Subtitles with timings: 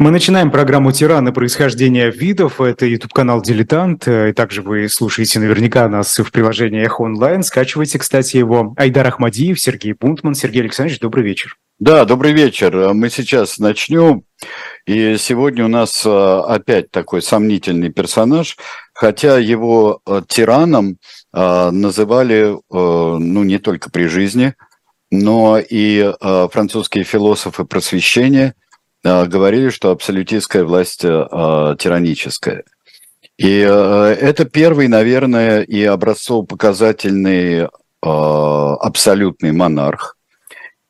[0.00, 1.30] Мы начинаем программу «Тираны.
[1.30, 2.58] Происхождение видов».
[2.58, 4.08] Это YouTube-канал «Дилетант».
[4.08, 7.42] И также вы слушаете наверняка нас в приложении «Эхо онлайн».
[7.42, 8.72] Скачивайте, кстати, его.
[8.78, 10.34] Айдар Ахмадиев, Сергей Бунтман.
[10.34, 11.58] Сергей Александрович, добрый вечер.
[11.78, 12.94] Да, добрый вечер.
[12.94, 14.22] Мы сейчас начнем.
[14.86, 18.56] И сегодня у нас э, опять такой сомнительный персонаж,
[18.94, 20.96] хотя его э, тираном
[21.34, 24.54] э, называли, ну, не только при жизни,
[25.10, 28.59] но и французские философы просвещения– а,
[29.02, 32.64] говорили, что абсолютистская власть а, тираническая.
[33.38, 37.68] И это первый, наверное, и образцово-показательный
[38.02, 40.18] абсолютный монарх.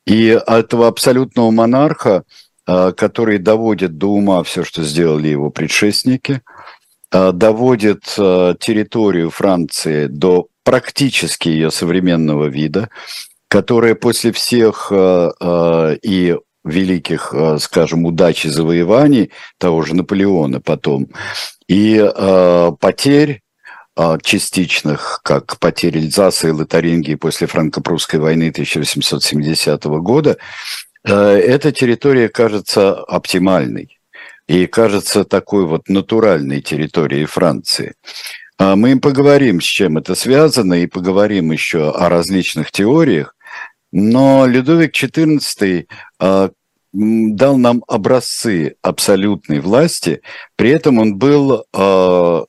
[0.05, 2.23] И этого абсолютного монарха,
[2.65, 6.41] который доводит до ума все, что сделали его предшественники,
[7.09, 12.89] доводит территорию Франции до практически ее современного вида,
[13.47, 21.07] которая после всех и великих, э, скажем, удач и завоеваний того же Наполеона потом,
[21.67, 23.41] и э, потерь
[23.95, 30.37] э, частичных, как потери Эльзаса и Лотарингии после франко-прусской войны 1870 года,
[31.03, 33.97] эта территория кажется оптимальной
[34.47, 37.95] и кажется такой вот натуральной территорией Франции.
[38.59, 43.33] А мы поговорим, с чем это связано, и поговорим еще о различных теориях,
[43.91, 45.87] но Людовик XIV
[46.93, 50.21] дал нам образцы абсолютной власти,
[50.55, 52.41] при этом он был э,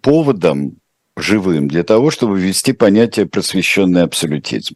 [0.00, 0.76] поводом
[1.16, 4.74] живым для того, чтобы ввести понятие просвещенный абсолютизм.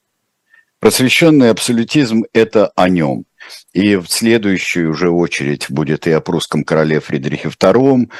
[0.80, 3.24] Просвещенный абсолютизм– это о нем.
[3.72, 8.10] И в следующую уже очередь будет и о прусском короле Фридрихе II,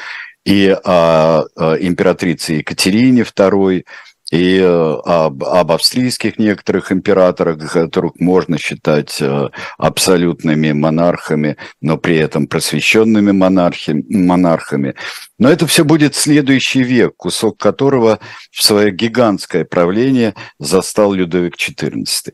[0.44, 1.44] и о
[1.80, 3.84] императрице Екатерине II,
[4.33, 12.16] и э, об, об австрийских некоторых императорах, которых можно считать э, абсолютными монархами, но при
[12.16, 14.94] этом просвещенными монархи, монархами.
[15.38, 22.32] Но это все будет следующий век, кусок которого в свое гигантское правление застал Людовик XIV.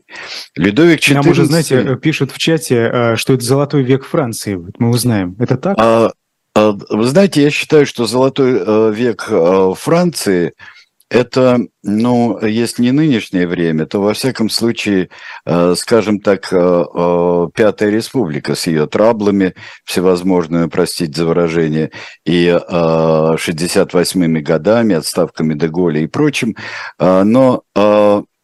[0.55, 1.13] Людовик XIV...
[1.15, 4.57] Нам уже, знаете, пишут в чате, э, что это золотой век Франции.
[4.77, 5.35] Мы узнаем.
[5.37, 5.75] Это так?
[5.77, 6.13] А,
[6.55, 9.29] а, вы знаете, я считаю, что золотой век
[9.77, 10.53] Франции–
[11.09, 15.09] это, ну, если не нынешнее время, то во всяком случае,
[15.45, 19.55] э, скажем так, э, э, Пятая Республика с ее траблами
[19.85, 21.91] всевозможными, простите за выражение,
[22.25, 26.55] и 68-ми годами, отставками Деголя и прочим.
[26.99, 27.63] Но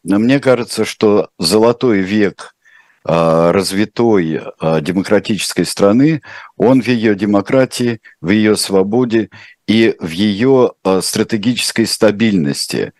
[0.03, 2.54] мне кажется, что золотой век
[3.07, 4.41] развитой
[4.81, 6.21] демократической страны,
[6.57, 9.29] он в ее демократии, в ее свободе
[9.67, 12.93] и в ее э, стратегической стабильности.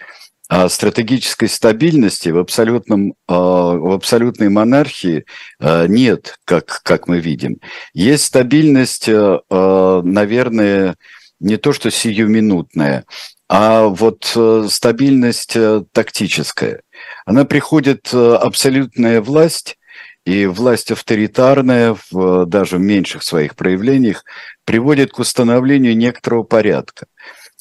[0.47, 5.25] А стратегической стабильности в, абсолютном, э, в абсолютной монархии
[5.59, 7.59] э, нет, как, как мы видим.
[7.93, 10.95] Есть стабильность, наверное,
[11.39, 13.05] не то что сиюминутная,
[13.47, 14.37] а вот
[14.69, 15.57] стабильность
[15.91, 16.81] тактическая.
[17.25, 19.77] Она приходит абсолютная власть,
[20.25, 24.25] и власть авторитарная, в, даже в меньших своих проявлениях,
[24.65, 27.05] приводит к установлению некоторого порядка.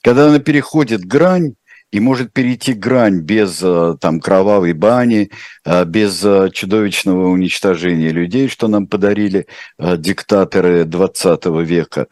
[0.02, 1.54] Когда она переходит грань,
[1.94, 5.30] и может перейти грань без э, там, кровавой бани,
[5.64, 9.46] э, без э, чудовищного уничтожения людей, что нам подарили
[9.78, 12.08] диктаторы 20 века,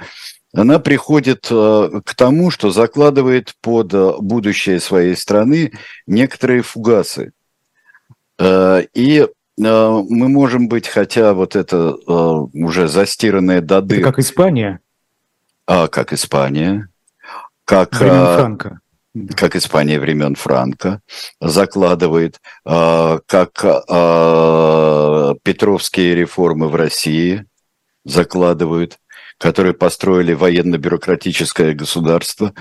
[0.55, 5.73] она приходит к тому, что закладывает под будущее своей страны
[6.07, 7.33] некоторые фугасы.
[8.39, 9.27] И
[9.59, 14.01] мы можем быть, хотя вот это уже застиранное до дыр...
[14.01, 14.81] Это как Испания?
[15.67, 16.89] а, как Испания,
[17.65, 18.81] как, времен а, Франка.
[19.37, 21.01] как Испания времен Франка
[21.41, 27.47] закладывает, а, как а, Петровские реформы в России
[28.05, 28.99] закладывают,
[29.39, 32.53] которые построили военно-бюрократическое государство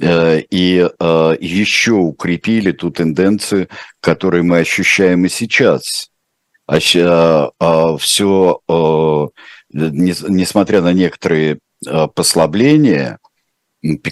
[0.00, 0.88] э, и
[1.40, 3.68] еще укрепили ту тенденцию,
[4.00, 6.10] которую мы ощущаем и сейчас.
[6.70, 7.50] Все,
[9.70, 13.18] несмотря на некоторые Э, послабления,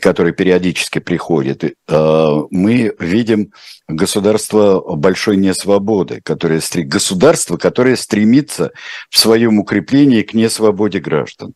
[0.01, 1.73] которые периодически приходят, э,
[2.51, 3.53] мы видим
[3.89, 8.71] государство большой несвободы, которое, государство, которое стремится
[9.11, 11.55] в своем укреплении к несвободе граждан.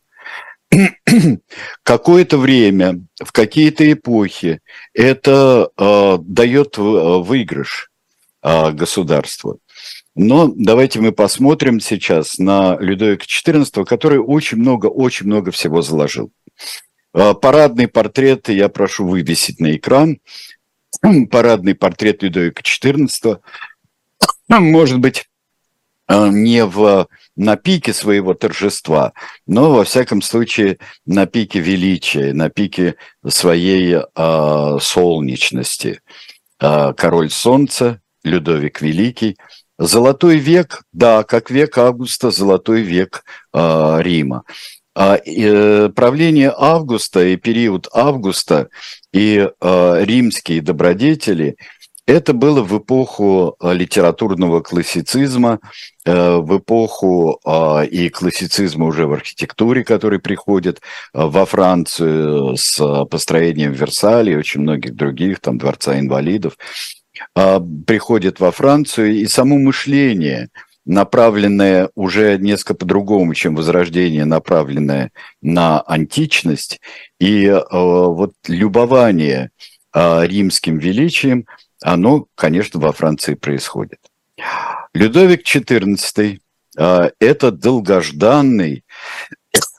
[1.83, 4.59] Какое-то время, в какие-то эпохи
[4.93, 7.89] это э, дает выигрыш
[8.43, 9.59] э, государству.
[10.15, 16.31] Но давайте мы посмотрим сейчас на Людовика XIV, который очень много, очень много всего заложил.
[17.13, 20.19] А, парадный портрет я прошу вывесить на экран.
[21.31, 23.39] Парадный портрет Людовика XIV.
[24.49, 25.29] Может быть,
[26.09, 29.13] не в, на пике своего торжества,
[29.47, 36.01] но, во всяком случае, на пике величия, на пике своей э, солнечности.
[36.59, 39.37] Э, король солнца, Людовик Великий.
[39.83, 44.43] Золотой век, да, как век Августа, золотой век э, Рима.
[44.93, 48.69] А, э, правление Августа и период Августа
[49.11, 51.55] и э, римские добродетели–
[52.07, 55.59] это было в эпоху э, литературного классицизма,
[56.03, 57.39] в эпоху
[57.91, 60.81] и классицизма уже в архитектуре, который приходит
[61.13, 66.57] во Францию с построением Версаля и очень многих других, там, Дворца инвалидов,
[67.33, 70.49] приходит во Францию, и само мышление–
[70.85, 76.81] направленное уже несколько по-другому, чем возрождение, направленное на античность,
[77.19, 79.51] и э, вот любование
[79.93, 81.45] э, римским величием,
[81.81, 83.99] оно, конечно, во Франции происходит.
[84.93, 86.39] Людовик XIV
[86.77, 88.83] э,– это долгожданный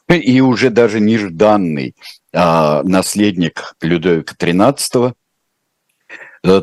[0.08, 1.94] и уже даже нежданный
[2.34, 5.14] наследник Людовика XIII,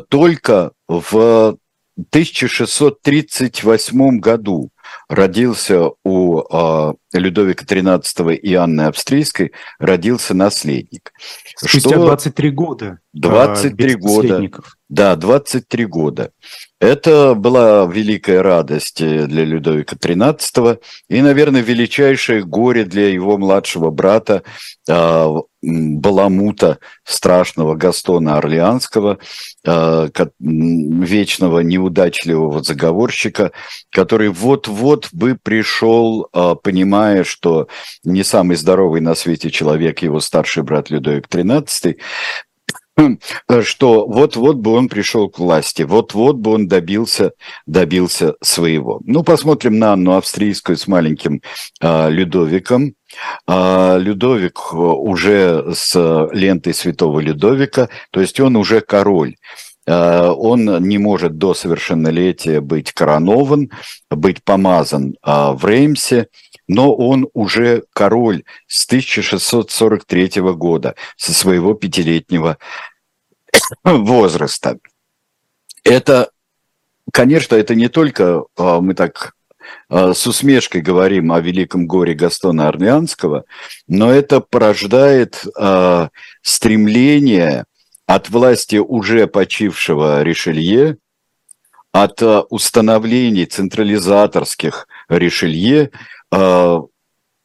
[0.08, 1.58] только в
[1.96, 4.70] 1638 году
[5.08, 11.12] родился у э, Людовика XIII и Анны Австрийской, родился наследник.
[11.56, 12.06] Спустя что...
[12.06, 12.98] 23 года.
[13.12, 14.50] 23 а, года.
[14.88, 16.32] Да, 23 года.
[16.80, 20.80] Это была великая радость для Людовика XIII
[21.10, 24.42] и, наверное, величайшее горе для его младшего брата
[24.88, 25.28] а,
[25.62, 29.18] Баламута, страшного Гастона Орлеанского,
[29.66, 33.52] а, вечного неудачливого заговорщика,
[33.90, 37.68] который вот-вот бы пришел, а, понимая, что
[38.04, 41.98] не самый здоровый на свете человек его старший брат Людовик XIII,
[43.62, 47.32] что вот-вот бы он пришел к власти, вот-вот бы он добился,
[47.66, 49.00] добился своего.
[49.04, 51.40] Ну, посмотрим на Анну Австрийскую с маленьким
[51.80, 52.94] э, Людовиком.
[53.46, 59.36] Э, Людовик уже с лентой святого Людовика, то есть он уже король
[59.86, 63.70] он не может до совершеннолетия быть коронован,
[64.10, 66.28] быть помазан в Реймсе,
[66.68, 72.58] но он уже король с 1643 года, со своего пятилетнего
[73.84, 74.78] возраста.
[75.82, 76.30] Это,
[77.12, 79.34] конечно, это не только а, мы так
[79.88, 83.44] с усмешкой говорим о великом горе Гастона Орлеанского,
[83.88, 86.08] но это порождает э,
[86.42, 87.64] стремление
[88.14, 90.96] от власти уже почившего Ришелье,
[91.92, 95.90] от э, установлений централизаторских Ришелье
[96.32, 96.78] э,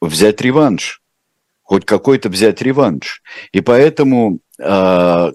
[0.01, 1.03] взять реванш,
[1.61, 3.21] хоть какой-то взять реванш.
[3.51, 5.31] И поэтому э,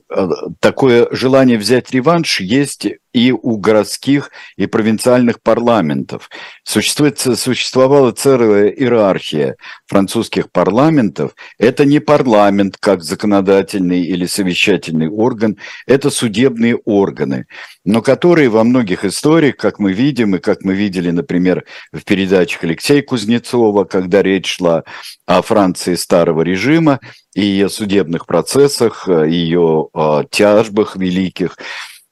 [0.59, 6.31] такое желание взять реванш есть и у городских и провинциальных парламентов.
[6.65, 11.35] Существует, существовала целая иерархия французских парламентов.
[11.59, 17.47] Это не парламент как законодательный или совещательный орган, это судебные органы,
[17.85, 22.65] но которые во многих историях, как мы видим, и как мы видели, например, в передачах
[22.65, 24.85] Алексея Кузнецова, когда речь шла
[25.27, 27.01] о Франции старого режима
[27.35, 31.57] и ее судебных процессах, ее э, тяжбах великих,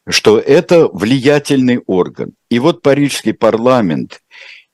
[0.09, 2.33] что это влиятельный орган.
[2.51, 4.21] И вот парижский парламент,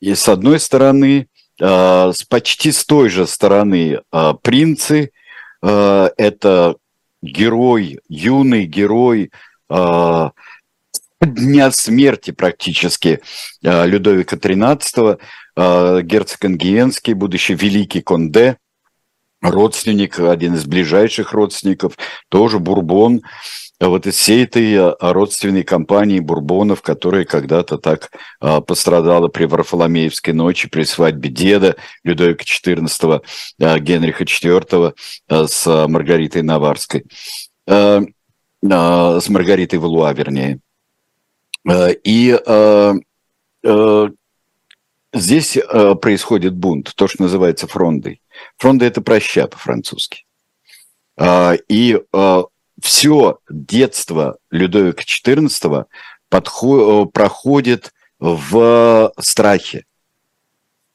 [0.01, 1.27] и с одной стороны,
[1.61, 5.11] э, с почти с той же стороны э, принцы,
[5.63, 6.77] э, это
[7.23, 9.31] герой, юный герой
[11.21, 13.21] дня смерти практически
[13.63, 18.59] Людовика XIII, герцог Ангиенский, будущий великий Конде,
[19.45, 21.97] родственник, один из ближайших родственников,
[22.29, 23.23] тоже Бурбон,
[23.81, 28.11] вот из всей этой а, родственной компании Бурбонов, которая когда-то так
[28.41, 33.23] а, пострадала при Варфоломеевской ночи, при свадьбе деда Людовика XIV,
[33.61, 34.95] а, Генриха IV
[35.29, 37.05] а, с Маргаритой Наварской,
[37.67, 38.03] а,
[38.71, 40.61] а, с Маргаритой Валуа, вернее.
[41.69, 42.95] А, и а,
[43.67, 44.09] а,
[45.13, 48.21] здесь а, происходит бунт, то, что называется фрондой.
[48.57, 50.25] Фронда– это проща по-французски.
[51.17, 52.45] А, и а,
[52.81, 55.87] все детство Людовика XIV
[56.29, 59.85] подход, проходит в страхе.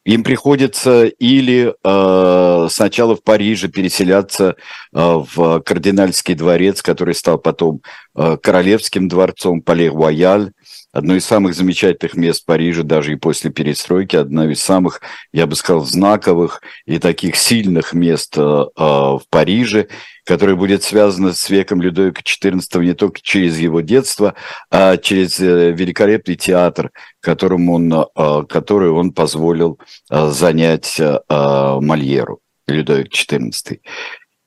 [0.06, 4.56] Им приходится или э, сначала в Париже переселяться э,
[4.94, 7.82] в кардинальский дворец, который стал потом
[8.16, 10.54] э, королевским дворцом Пале-Рояль,
[10.92, 15.56] одно из самых замечательных мест Парижа, даже и после перестройки, одно из самых, я бы
[15.56, 19.88] сказал, знаковых и таких сильных мест э, в Париже,
[20.30, 24.36] которое будет связано с веком Людовика XIV не только через его детство,
[24.70, 29.80] а через э, великолепный театр, которым он, э, который он позволил
[30.12, 33.80] э, занять Мольеру, Людовик XIV.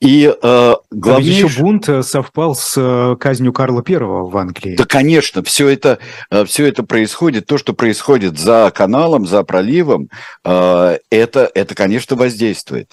[0.02, 1.44] И э, главнейший...
[1.44, 4.76] еще бунт совпал с казнью Карла I в Англии.
[4.76, 5.98] Да, конечно, все это,
[6.46, 10.08] все это происходит, то, что происходит за каналом, за проливом,
[10.42, 12.88] это, это, конечно, воздействует.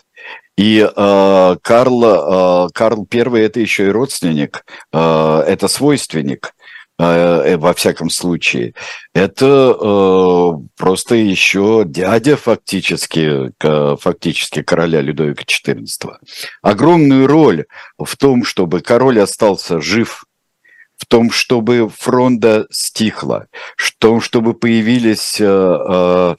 [0.59, 6.58] И э, Карл, э, Карл I это еще и родственник, э, это свойственник э,
[6.99, 8.73] во всяком случае.
[9.13, 13.51] Это э, просто еще дядя фактически,
[13.97, 16.17] фактически короля Людовика XIV.
[16.61, 17.65] Огромную роль
[17.97, 20.25] в том, чтобы король остался жив
[20.99, 26.35] в том, чтобы фронта стихла, в том, чтобы появились э,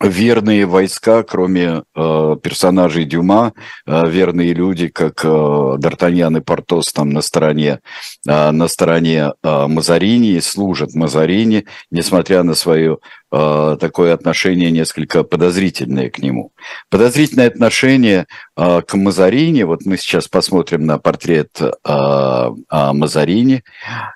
[0.00, 3.52] верные войска, кроме э, персонажей Дюма,
[3.86, 7.80] э, верные люди, как э, Д'Артаньян и Портос там на стороне,
[8.26, 12.98] э, на стороне э, Мазарини служат Мазарини, несмотря на свое
[13.30, 16.52] э, такое отношение несколько подозрительное к нему.
[16.88, 18.26] Подозрительное отношение
[18.56, 23.64] э, к Мазарини, вот мы сейчас посмотрим на портрет э, э, Мазарини,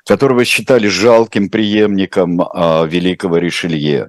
[0.07, 4.09] которого считали жалким преемником э, великого Ришелье.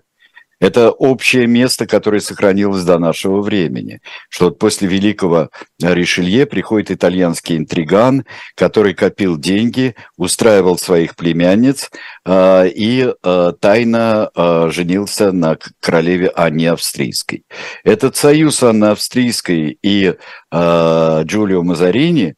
[0.65, 3.99] Это общее место, которое сохранилось до нашего времени.
[4.29, 11.91] Что вот после великого Ришелье приходит итальянский интриган, который копил деньги, устраивал своих племянниц
[12.25, 17.43] э, и э, тайно э, женился на королеве Анне Австрийской.
[17.83, 20.15] Этот союз Анны Австрийской и
[20.51, 22.33] э, Джулио Мазарини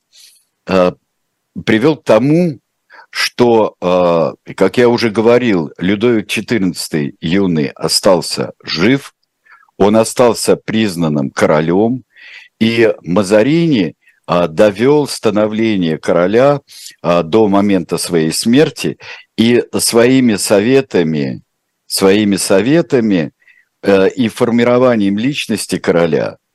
[0.67, 0.91] э,
[1.65, 2.59] привел к тому,
[3.09, 9.13] что, э, как я уже говорил, Людовик XIV юный остался жив,
[9.77, 12.03] он остался признанным королем,
[12.59, 13.95] и Мазарини
[14.27, 16.61] э, довел становление короля
[17.01, 18.97] э, до момента своей смерти
[19.37, 21.41] и своими советами,
[21.85, 23.31] своими советами
[23.83, 26.37] и формированием личности короля–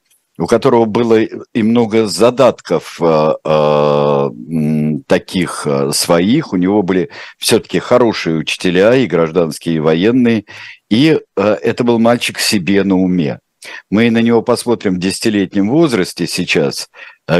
[0.42, 4.30] у которого было и много задатков э, э,
[5.06, 10.44] таких э, своих, у него были все-таки хорошие учителя и гражданские, и военные,
[10.90, 13.38] и э, это был мальчик себе на уме.
[13.88, 16.88] Мы на него посмотрим в десятилетнем возрасте сейчас,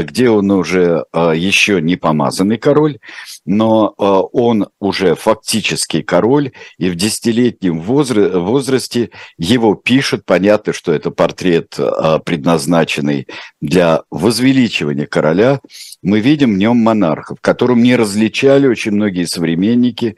[0.01, 2.99] где он уже э, еще не помазанный король,
[3.45, 11.11] но э, он уже фактически король, и в десятилетнем возрасте его пишут, понятно, что это
[11.11, 11.77] портрет,
[12.25, 13.27] предназначенный
[13.61, 15.59] для возвеличивания короля,
[16.01, 20.15] мы видим в нем монарха, в котором не различали очень многие современники,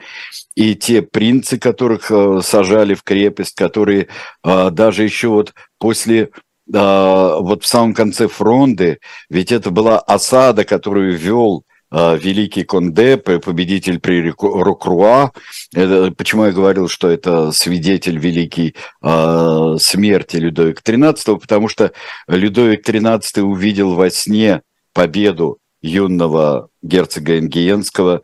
[0.55, 2.11] и те принцы, которых
[2.43, 4.07] сажали в крепость, которые
[4.43, 6.29] даже еще вот после
[6.67, 13.99] вот в самом конце фронты, ведь это была осада, которую вел а, великий Конде, победитель
[13.99, 15.31] при Рокруа.
[15.71, 21.39] Почему я говорил, что это свидетель великий э, смерти Людовика XIII?
[21.39, 21.93] Потому что
[22.27, 24.61] Людовик XIII увидел во сне
[24.93, 28.23] победу юного герцога Энгиенского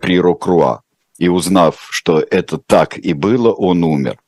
[0.00, 0.80] при Рокруа.
[1.18, 4.18] И узнав, что это так и было, он умер.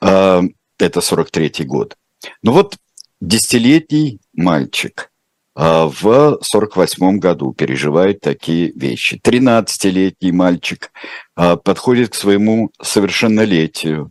[0.00, 0.40] Э,
[0.78, 1.96] это 43 год.
[2.42, 2.76] Ну вот
[3.22, 5.10] десятилетний мальчик
[5.54, 9.20] а, в 48 году переживает такие вещи.
[9.22, 10.90] 13-летний мальчик
[11.36, 14.10] а, подходит к своему совершеннолетию.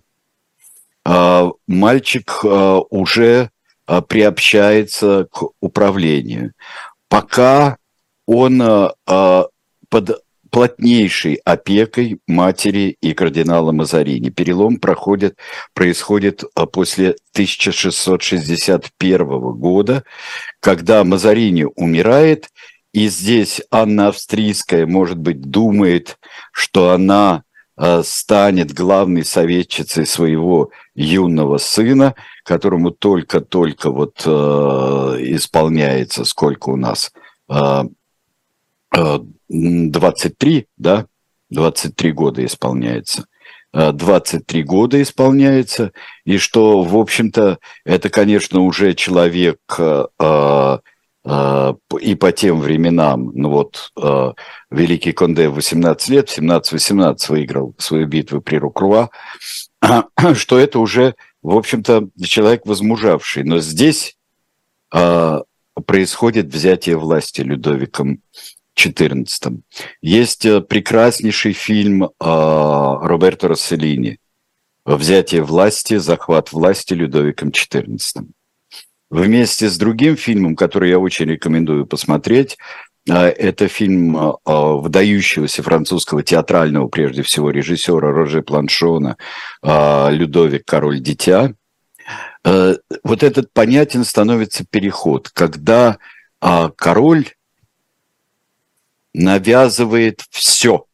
[1.03, 3.49] А, мальчик уже
[4.07, 6.53] приобщается к управлению.
[7.09, 7.75] Пока
[8.25, 8.63] он
[9.89, 14.29] под плотнейшей опекой матери и кардинала Мазарини.
[14.29, 15.37] Перелом проходит,
[15.73, 20.03] происходит а, после 1661 года,
[20.59, 22.49] когда Мазарини умирает,
[22.93, 26.19] и здесь Анна Австрийская, может быть, думает,
[26.51, 27.43] что она
[27.77, 37.13] а, станет главной советчицей своего юного сына, которому только-только вот э, исполняется, сколько у нас,
[37.49, 37.83] э,
[38.91, 41.05] 23, да,
[41.49, 43.25] 23 года исполняется.
[43.73, 45.93] 23 года исполняется,
[46.25, 53.49] и что, в общем-то, это, конечно, уже человек э, э, и по тем временам, ну
[53.49, 54.33] вот, э,
[54.71, 59.09] Великий Конде в 18 лет, в 17-18 выиграл свою битву при Рукруа,
[60.33, 63.43] что это уже, в общем-то, человек возмужавший.
[63.43, 64.17] Но здесь
[65.85, 68.19] происходит взятие власти Людовиком
[68.85, 69.59] XIV.
[70.01, 74.19] Есть прекраснейший фильм Роберто Росселлини
[74.85, 77.99] «Взятие власти, захват власти Людовиком XIV».
[79.09, 82.57] Вместе с другим фильмом, который я очень рекомендую посмотреть,
[83.05, 89.17] это фильм выдающегося французского театрального, прежде всего, режиссера Роже Планшона
[89.63, 91.53] «Людовик, король, дитя».
[92.43, 95.97] Вот этот понятен становится переход, когда
[96.39, 97.25] король
[99.13, 100.85] навязывает все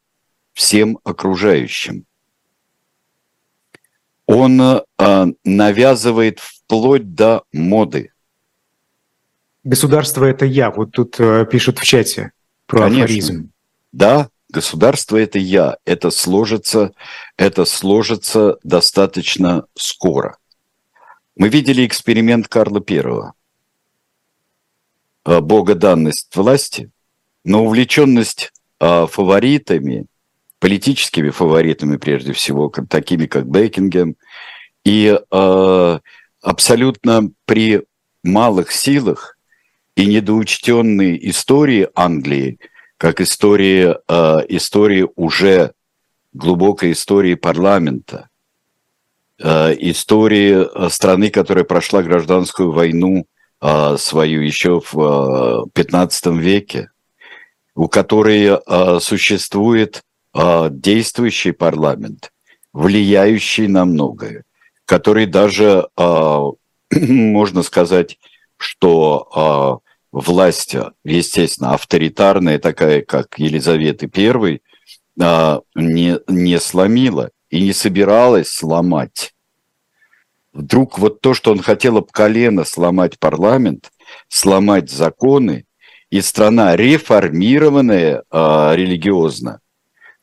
[0.57, 2.05] всем окружающим.
[4.25, 8.11] Он э, навязывает вплоть до моды.
[9.63, 10.71] Государство это я.
[10.71, 12.31] Вот тут э, пишут в чате
[12.65, 13.03] про Конечно.
[13.03, 13.51] афоризм.
[13.91, 15.77] Да, государство это я.
[15.85, 16.91] Это сложится,
[17.37, 20.37] это сложится достаточно скоро.
[21.35, 23.33] Мы видели эксперимент Карла Первого.
[25.23, 26.89] Богоданность власти–
[27.47, 28.51] но увлеченность
[28.81, 30.05] э, фаворитами,
[30.59, 34.17] политическими фаворитами прежде всего, как, такими как Бекингем,
[34.83, 35.99] и э,
[36.41, 37.83] абсолютно при
[38.21, 39.37] малых силах
[39.95, 42.59] и недоучтенные истории Англии,
[42.97, 45.71] как истории, э, истории уже
[46.33, 48.27] глубокой истории парламента,
[49.41, 53.25] э, истории страны, которая прошла гражданскую войну
[53.61, 56.89] э, свою еще в э, 15 веке,
[57.77, 60.01] у которой э, существует
[60.33, 62.33] э, действующий парламент,
[62.73, 64.45] влияющий на многое,
[64.85, 66.41] который даже, э,
[66.91, 68.17] можно сказать,
[68.57, 74.59] что власть, естественно, авторитарная, такая, как Елизавета I,
[75.75, 79.35] не, не сломила и не собиралась сломать.
[80.53, 83.91] Вдруг вот то, что он хотел об колено сломать парламент,
[84.27, 85.66] сломать законы,
[86.09, 89.59] и страна реформированная э, религиозно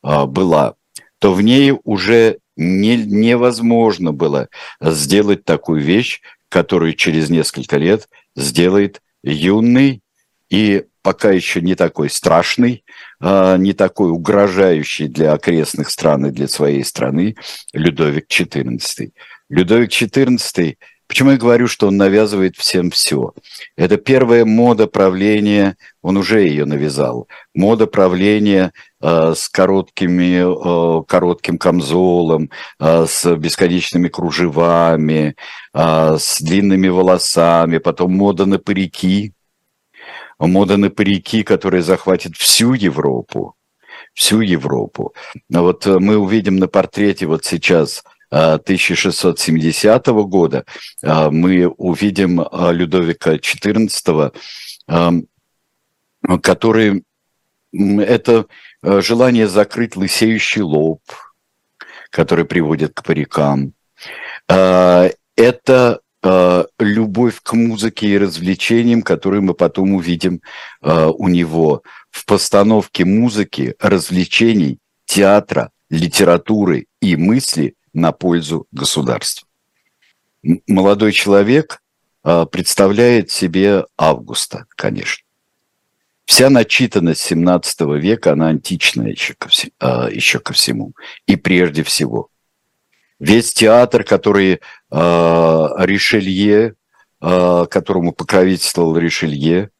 [0.02, 0.74] э, была,
[1.18, 4.48] то в ней уже не, невозможно было
[4.80, 10.02] сделать такую вещь, которую через несколько лет сделает юный
[10.50, 12.84] и пока еще не такой страшный,
[13.20, 17.36] э, не такой угрожающий для окрестных стран и для своей страны
[17.72, 19.10] Людовик XIV.
[19.50, 20.76] Людовик XIV
[21.06, 23.34] Почему я говорю, что он навязывает всем все?
[23.76, 27.28] Это первая мода правления, он уже ее навязал.
[27.54, 32.50] Мода правления э, с короткими, э, коротким камзолом,
[32.80, 35.36] э, с бесконечными кружевами,
[35.74, 39.34] э, с длинными волосами, потом мода на парики,
[40.38, 43.56] мода на парики, которая захватит всю Европу
[44.14, 45.12] всю Европу.
[45.50, 50.64] Вот мы увидим на портрете вот сейчас 1670 года
[51.02, 54.32] а, мы увидим а, Людовика XIV,
[56.42, 57.04] который
[57.72, 58.46] это
[58.82, 61.00] желание закрыть лысеющий лоб,
[62.10, 63.72] который приводит к парикам.
[64.46, 66.00] Это
[66.78, 70.40] любовь к музыке и развлечениям, которые мы потом увидим
[70.82, 79.48] у него в постановке музыки, развлечений, театра, литературы и мысли на пользу государства.
[80.66, 81.80] Молодой человек
[82.22, 85.24] а, представляет себе Августа, конечно.
[86.26, 89.72] Вся начитанность 17 века, она античная еще ко, всему,
[90.10, 90.94] еще ко всему.
[91.26, 92.28] И прежде всего.
[93.20, 94.58] Весь театр, который э,
[94.90, 96.74] Ришелье,
[97.20, 99.70] которому покровительствовал Ришелье,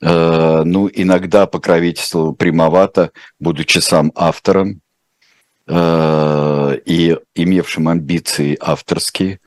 [0.00, 4.82] ну, иногда покровительствовал прямовато, будучи сам автором,
[5.66, 9.40] Э, и имевшим амбиции авторские.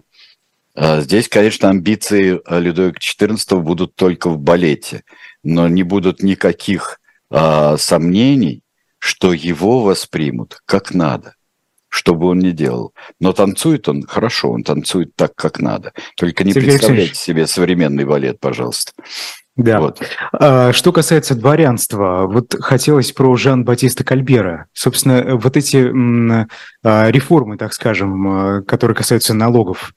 [0.74, 5.04] Э, здесь, конечно, амбиции Людовика XIV будут только в балете,
[5.44, 7.00] но не будут никаких
[7.30, 8.62] а, сомнений,
[9.00, 11.36] что его воспримут как надо,
[11.90, 12.94] что бы он ни делал.
[13.20, 15.92] Но танцует он хорошо, он танцует так, как надо.
[16.16, 18.94] Только не Сергей представляйте себе современный балет, пожалуйста.
[19.56, 19.80] Да.
[19.80, 20.02] Вот.
[20.34, 24.66] А, что касается дворянства, вот хотелось про Жан-Батиста Кальбера.
[24.74, 25.78] Собственно, вот эти
[26.84, 29.94] а, реформы, так скажем, а, которые касаются налогов,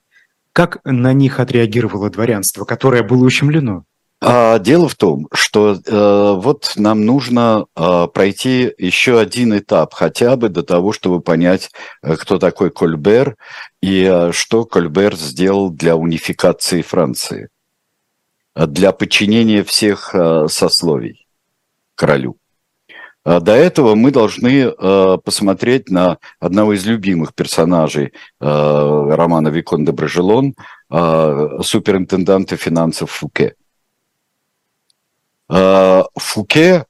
[0.52, 3.84] как на них отреагировало дворянство, которое было ущемлено?
[4.20, 10.48] Дело в том, что э, вот нам нужно э, пройти еще один этап, хотя бы
[10.48, 11.70] до того, чтобы понять,
[12.02, 13.36] э, кто такой Кольбер
[13.80, 17.48] и э, что Кольбер сделал для унификации Франции
[18.54, 21.26] для подчинения всех э, сословий
[21.94, 22.36] королю.
[23.24, 29.84] А до этого мы должны э, посмотреть на одного из любимых персонажей э, романа Викон
[29.84, 30.54] де Брожелон,
[30.90, 33.56] суперинтенданта финансов Фуке.
[35.46, 36.86] Фуке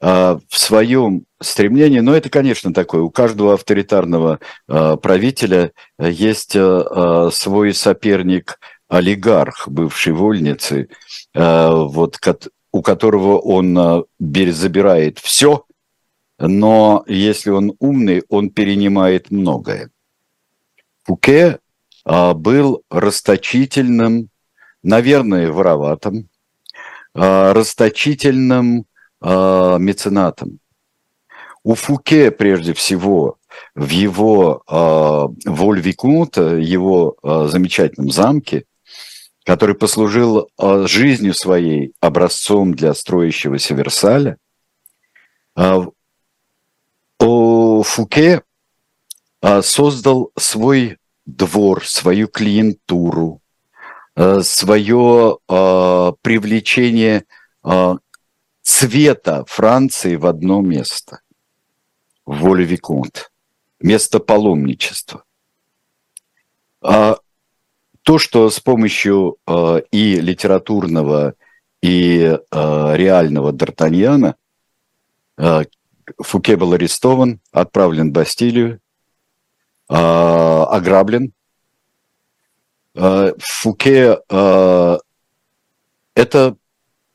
[0.00, 9.68] в своем стремлении, но это, конечно, такое, у каждого авторитарного правителя есть свой соперник олигарх
[9.68, 10.88] бывшей вольницы,
[11.34, 12.18] вот,
[12.72, 15.64] у которого он забирает все,
[16.38, 19.90] но если он умный, он перенимает многое.
[21.04, 21.58] Фуке
[22.04, 24.28] был расточительным,
[24.82, 26.28] наверное, вороватым,
[27.14, 28.86] расточительным
[29.20, 30.60] меценатом.
[31.66, 33.38] У Фуке, прежде всего,
[33.74, 38.66] в его э, Вольвикунт, его э, замечательном замке,
[39.46, 44.38] который послужил э, жизнью своей образцом для строящегося Версаля,
[45.54, 45.86] э,
[47.18, 48.42] Фуке
[49.42, 53.40] э, создал свой двор, свою клиентуру,
[54.16, 57.24] э, свое э, привлечение
[58.62, 61.20] цвета Франции в одно место,
[62.24, 63.32] в воле Виконт,
[63.80, 65.24] место паломничества.
[68.06, 71.34] То, что с помощью э, и литературного,
[71.82, 74.36] и э, реального Д'Артаньяна
[75.36, 75.64] э,
[76.18, 78.80] Фуке был арестован, отправлен в Бастилию,
[79.88, 81.32] э, ограблен.
[82.94, 84.98] Э, Фуке э,
[86.14, 86.56] это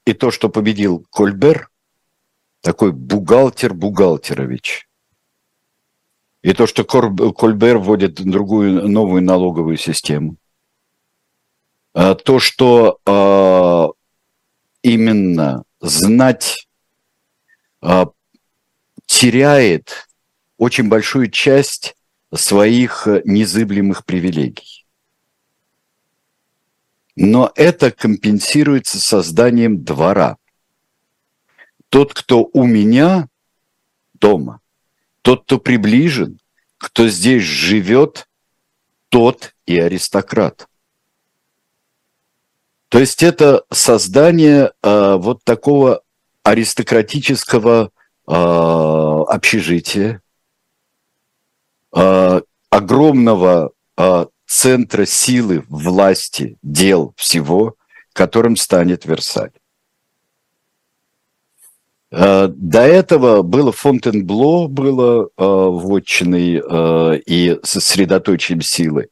[0.06, 1.70] и то, что победил Кольбер,
[2.60, 4.90] такой бухгалтер Бухгалтерович,
[6.42, 10.36] и то, что Кольбер вводит другую новую налоговую систему,
[11.94, 13.88] то, что э,
[14.82, 16.68] именно знать
[17.82, 18.06] э,
[19.06, 20.08] теряет
[20.58, 21.96] очень большую часть
[22.34, 24.86] своих незыблемых привилегий.
[27.16, 30.38] Но это компенсируется созданием двора.
[31.90, 33.28] Тот, кто у меня
[34.14, 34.62] дома,
[35.22, 36.40] тот, кто приближен,
[36.78, 38.30] кто здесь живет,
[39.10, 40.68] тот и аристократ.
[42.92, 46.02] То есть это создание э, вот такого
[46.44, 47.90] аристократического
[48.28, 50.22] э, общежития,
[51.96, 57.76] э, огромного э, центра силы, власти, дел, всего,
[58.12, 59.52] которым станет Версаль.
[62.12, 69.08] Э, до этого было Фонтенбло, было э, вотчиной э, и сосредоточием силы.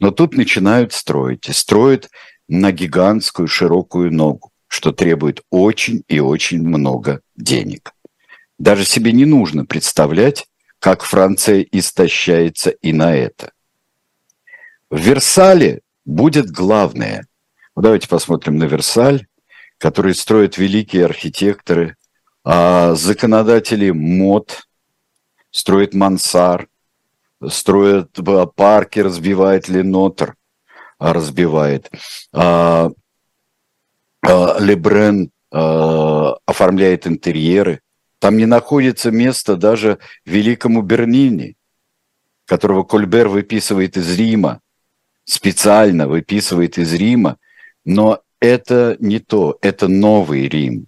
[0.00, 1.48] Но тут начинают строить.
[1.48, 2.10] И строят
[2.50, 7.94] на гигантскую широкую ногу, что требует очень и очень много денег.
[8.58, 10.48] Даже себе не нужно представлять,
[10.80, 13.52] как Франция истощается и на это.
[14.90, 17.28] В Версале будет главное.
[17.76, 19.26] Давайте посмотрим на Версаль,
[19.78, 21.96] который строят великие архитекторы,
[22.44, 24.66] а законодатели мод,
[25.52, 26.66] строят мансар,
[27.48, 28.18] строят
[28.56, 30.34] парки, разбивает Ленотр,
[31.00, 31.90] разбивает.
[32.32, 32.90] А,
[34.22, 37.80] а, Лебрен а, оформляет интерьеры.
[38.20, 41.56] Там не находится места даже великому Бернини,
[42.46, 44.60] которого Кольбер выписывает из Рима
[45.30, 47.38] специально выписывает из Рима,
[47.84, 50.86] но это не то, это новый Рим.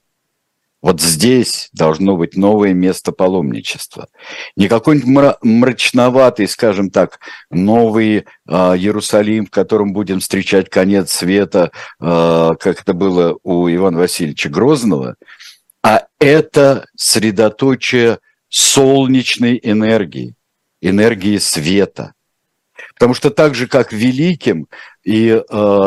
[0.82, 4.08] Вот здесь должно быть новое место паломничества.
[4.56, 12.50] Не какой-нибудь мрачноватый, скажем так, новый э, Иерусалим, в котором будем встречать конец света, э,
[12.58, 15.14] как это было у Ивана Васильевича Грозного,
[15.84, 18.18] а это средоточие
[18.48, 20.34] солнечной энергии,
[20.80, 22.14] энергии света–
[22.94, 24.68] Потому что так же, как великим
[25.04, 25.34] и э,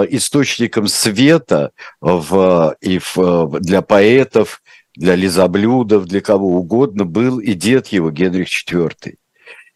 [0.10, 4.62] источником света в, и в, для поэтов,
[4.96, 9.16] для лизоблюдов, для кого угодно был и дед его, Генрих IV.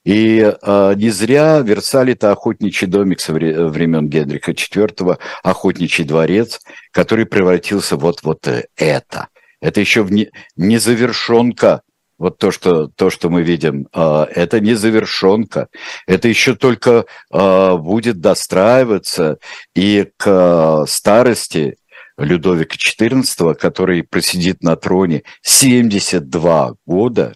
[0.05, 7.25] И э, не зря Версаль– это охотничий домик со времен Генриха IV, охотничий дворец, который
[7.25, 9.27] превратился вот вот это.
[9.61, 11.81] Это еще в не, незавершенка
[12.19, 15.69] вот то, что, то, что мы видим, а, это не завершенка,
[16.05, 19.39] это еще только а, будет достраиваться,
[19.73, 21.77] и к старости
[22.19, 27.33] Людовика XIV, который просидит на троне 72 года,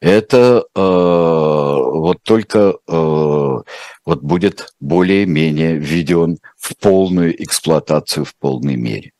[0.00, 3.58] это э, вот только э,
[4.06, 9.12] вот будет более-менее введен в полную эксплуатацию в полной мере.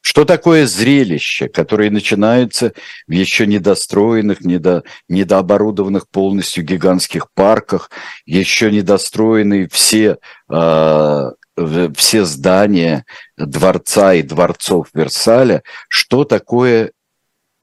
[0.00, 2.72] Что такое зрелище, которое начинается
[3.06, 7.90] в еще недостроенных, недо, недооборудованных полностью гигантских парках,
[8.24, 10.16] еще недостроенные все,
[10.48, 11.30] э,
[11.96, 13.04] все здания
[13.36, 15.62] дворца и дворцов Версаля?
[15.88, 16.92] Что такое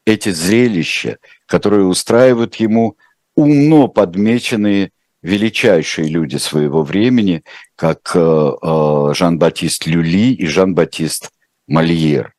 [0.06, 2.98] эти зрелища, которые устраивают ему
[3.36, 7.44] умно подмеченные величайшие люди своего времени,
[7.76, 11.32] как э, э, Жан-Батист Люли и Жан-Батист
[11.68, 12.36] Мольер.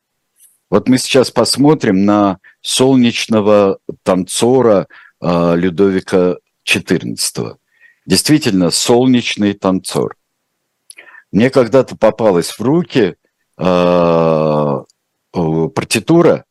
[0.69, 4.87] Вот мы сейчас посмотрим на солнечного танцора
[5.21, 7.57] э, Людовика XIV.
[8.05, 10.15] Действительно, солнечный танцор.
[11.31, 13.15] Мне когда-то попалась в руки
[13.57, 14.83] э,
[15.31, 16.45] партитура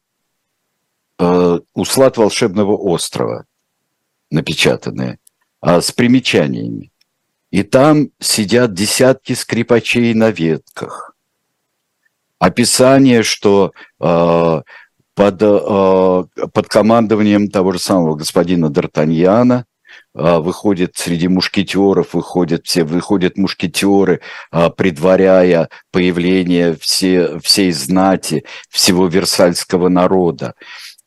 [1.18, 3.46] э, «Услад волшебного острова»,
[4.30, 5.18] напечатанная,
[5.62, 6.92] э, с примечаниями.
[7.50, 11.16] И там сидят десятки скрипачей на ветках.
[12.38, 14.62] Описание, что э,
[15.14, 19.64] под, э, под командованием того же самого господина Д'Артаньяна а,
[20.16, 29.88] выходит среди мушкетеров, выходят все, выходят мушкетеры, а, предваряя появление все, всей знати, всего версальского
[29.88, 30.54] народа.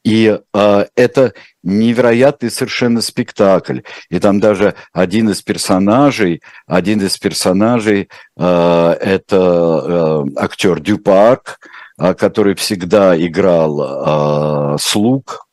[0.03, 3.81] И э, это невероятный совершенно спектакль.
[4.09, 11.59] И там даже один из персонажей, один из персонажей э, это э, актер Дюпак,
[11.97, 15.48] который всегда играл э, слуг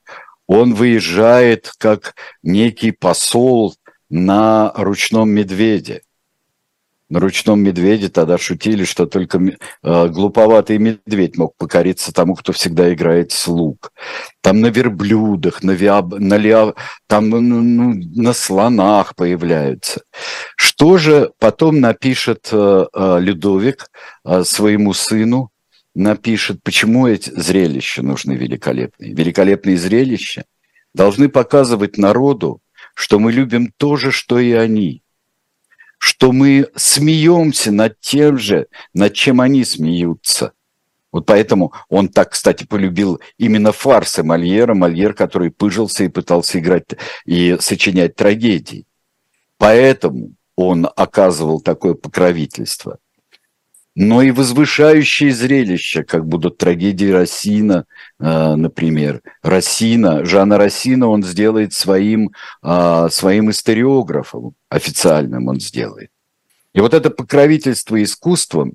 [0.46, 3.74] он выезжает как некий посол
[4.08, 6.02] на ручном медведе.
[7.08, 12.92] На ручном медведе тогда шутили, что только э, глуповатый медведь мог покориться тому, кто всегда
[12.92, 13.92] играет слуг.
[14.40, 16.74] Там на верблюдах, на, виаб, на, ля,
[17.06, 20.02] там, ну, ну, на слонах появляются.
[20.56, 23.88] Что же потом напишет э, э, Людовик
[24.24, 25.50] э, своему сыну
[25.96, 29.14] напишет, почему эти зрелища нужны великолепные.
[29.14, 30.44] Великолепные зрелища
[30.92, 32.60] должны показывать народу,
[32.94, 35.02] что мы любим то же, что и они,
[35.98, 40.52] что мы смеемся над тем же, над чем они смеются.
[41.12, 46.84] Вот поэтому он так, кстати, полюбил именно фарсы Мольера, Мольер, который пыжился и пытался играть
[47.24, 48.86] и сочинять трагедии.
[49.56, 52.98] Поэтому он оказывал такое покровительство–
[53.96, 57.86] но и возвышающие зрелища, как будут трагедии Рассина,
[58.20, 59.22] э, например.
[59.42, 62.32] Рассина, Жана Рассина он сделает своим,
[62.62, 66.10] э, своим историографом, официальным он сделает.
[66.74, 68.74] И вот это покровительство искусством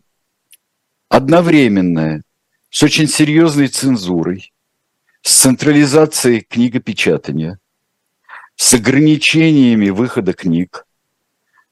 [1.07, 2.23] одновременное,
[2.71, 4.51] с очень серьезной цензурой,
[5.21, 7.59] с централизацией книгопечатания,
[8.55, 10.87] с ограничениями выхода книг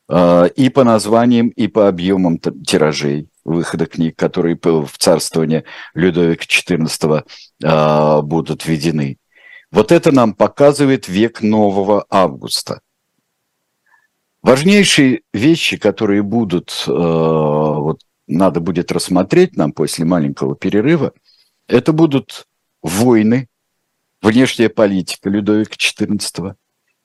[0.07, 7.25] э, и по названиям, и по объемам тиражей– выхода книг, которые в царствование Людовика XIV
[7.63, 9.17] а, будут введены.
[9.71, 12.81] Вот это нам показывает век нового августа.
[14.41, 21.13] Важнейшие вещи, которые будут, а, вот надо будет рассмотреть нам после маленького перерыва,
[21.67, 22.47] это будут
[22.81, 23.47] войны,
[24.21, 26.55] внешняя политика Людовика XIV,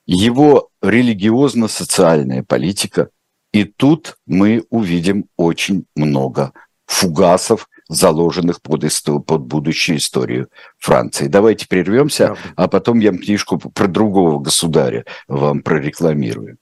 [0.05, 3.09] его религиозно-социальная политика–
[3.55, 6.51] и тут мы увидим очень много
[6.87, 8.83] фугасов, заложенных под,
[9.25, 11.27] под будущую историю Франции.
[11.27, 12.43] Давайте прервемся, Правда.
[12.57, 16.57] а потом я книжку про другого государя вам прорекламирую.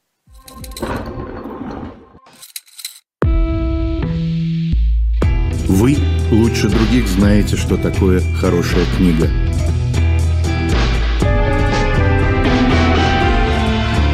[5.68, 5.98] Вы
[6.30, 9.28] лучше других знаете, что такое хорошая книга.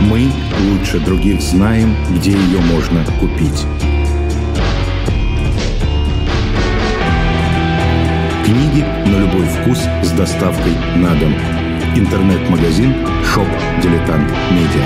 [0.10, 3.66] Мы лучше других знаем, где ее можно купить.
[8.44, 11.34] Книги на любой вкус с доставкой на дом.
[11.96, 12.94] Интернет-магазин
[13.24, 13.48] Shop
[13.82, 14.86] Дилетант Медиа.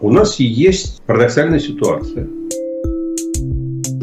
[0.00, 2.26] У нас есть парадоксальная ситуация–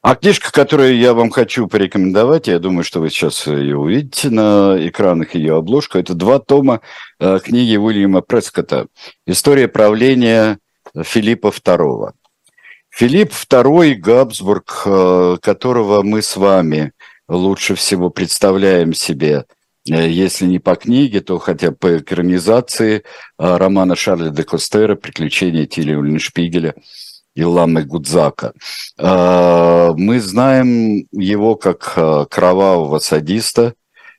[0.00, 4.76] А книжка, которую я вам хочу порекомендовать, я думаю, что вы сейчас ее увидите на
[4.78, 6.82] экранах, ее обложку, это два тома
[7.18, 8.86] э, книги Уильяма Прескота
[9.26, 10.60] «История правления
[10.96, 12.12] Филиппа II».
[12.90, 16.92] Филипп II Габсбург, э, которого мы с вами
[17.28, 19.46] лучше всего представляем себе
[19.84, 23.04] если не по книге, то хотя бы по экранизации
[23.38, 27.07] романа Шарля де Костера «Приключения Тилли Ульншпигеля» и
[27.44, 28.52] Ламы Гудзака.
[28.98, 33.74] Мы знаем его как кровавого садиста,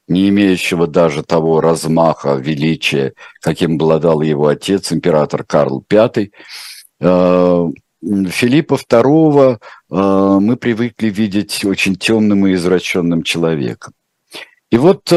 [0.08, 6.30] не имеющего даже того размаха, величия, каким обладал его отец, император Карл V.
[8.02, 13.94] Филиппа II мы привыкли видеть очень темным и извращенным человеком.
[14.72, 15.12] И вот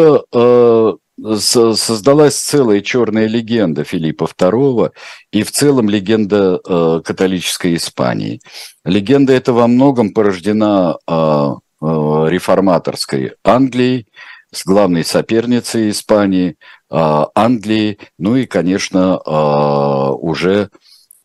[1.22, 4.92] создалась целая черная легенда Филиппа II
[5.30, 8.40] и в целом легенда э, католической Испании.
[8.84, 11.84] Легенда эта во многом порождена э, э,
[12.28, 14.06] реформаторской Англией,
[14.52, 16.56] с главной соперницей Испании,
[16.90, 20.70] э, Англии, ну и, конечно, э, уже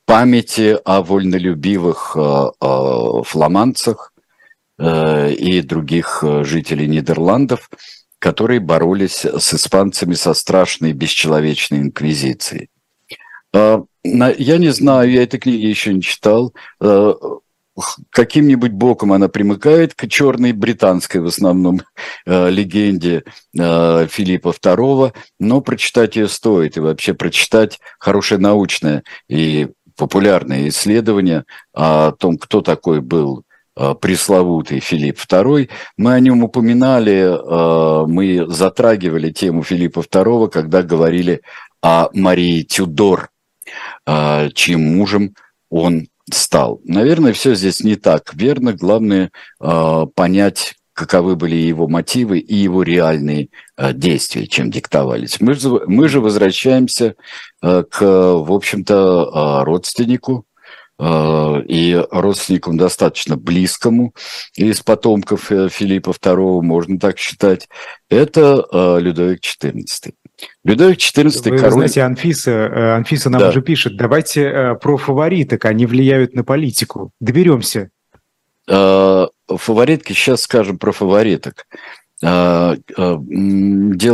[0.05, 4.13] памяти о вольнолюбивых э, э, фламандцах
[4.79, 7.69] э, и других э, жителей Нидерландов–
[8.19, 12.69] которые боролись с испанцами со страшной бесчеловечной инквизицией.
[13.53, 16.53] А, я не знаю, я этой книги еще не читал.
[16.79, 17.15] А,
[18.09, 21.81] каким-нибудь боком она примыкает к черной британской в основном
[22.25, 26.77] а, легенде Филиппа II, но прочитать ее стоит.
[26.77, 33.43] И вообще прочитать хорошее научное и популярное исследование о том, кто такой был
[34.01, 35.69] пресловутый Филипп II.
[35.97, 41.41] Мы о нем упоминали, э, мы затрагивали тему Филиппа II, когда говорили
[41.81, 43.29] о Марии Тюдор,
[44.05, 45.35] э, чьим мужем
[45.69, 46.81] он стал.
[46.83, 48.73] Наверное, все здесь не так верно.
[48.73, 53.47] Главное понять, каковы были его мотивы и его реальные
[53.93, 55.39] действия, чем диктовались.
[55.39, 55.55] Мы
[55.87, 57.15] мы же возвращаемся
[57.61, 60.46] к, в общем-то, родственнику Э,
[60.99, 64.15] и родственникам достаточно близкому
[64.55, 67.69] из потомков э, Филиппа II, можно так считать,
[68.09, 70.13] это э, Людовик XIV.
[70.63, 71.71] Людовик XIV Вы король...
[71.73, 73.49] знаете, Анфиса, Анфиса нам да.
[73.49, 77.11] уже пишет, давайте про фавориток, они влияют на политику.
[77.19, 77.89] Доберемся.
[78.67, 81.65] Фаворитки, сейчас скажем про фавориток.
[82.21, 82.81] Дело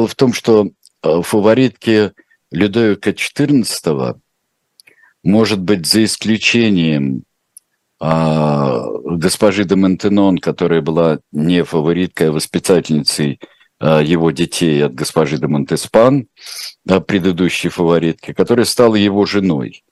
[0.08, 0.70] в том, что
[1.02, 2.12] фаворитки
[2.52, 4.20] Людовика XIV
[5.24, 7.24] может быть, за исключением
[8.00, 13.40] а, госпожи де Монтенон, которая была не фавориткой, а воспитательницей
[13.80, 16.28] а, его детей от госпожи де Монтеспан,
[16.90, 19.84] а, предыдущей фаворитки, которая стала его женой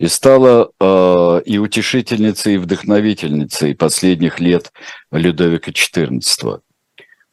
[0.00, 4.72] и стала э, и утешительницей, и вдохновительницей последних лет
[5.12, 6.60] Людовика XIV.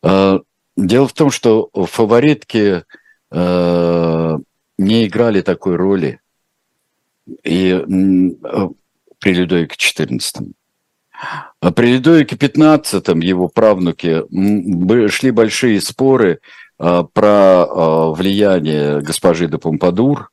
[0.03, 0.39] Э,
[0.75, 2.83] дело в том, что фаворитки
[3.31, 4.37] э,
[4.77, 6.19] не играли такой роли
[7.43, 8.67] и э,
[9.19, 10.51] при Людовике XIV.
[11.59, 14.23] А при Людовике XV его правнуки
[15.09, 16.39] шли большие споры
[16.77, 20.29] а, про а, влияние госпожи де Помпадур,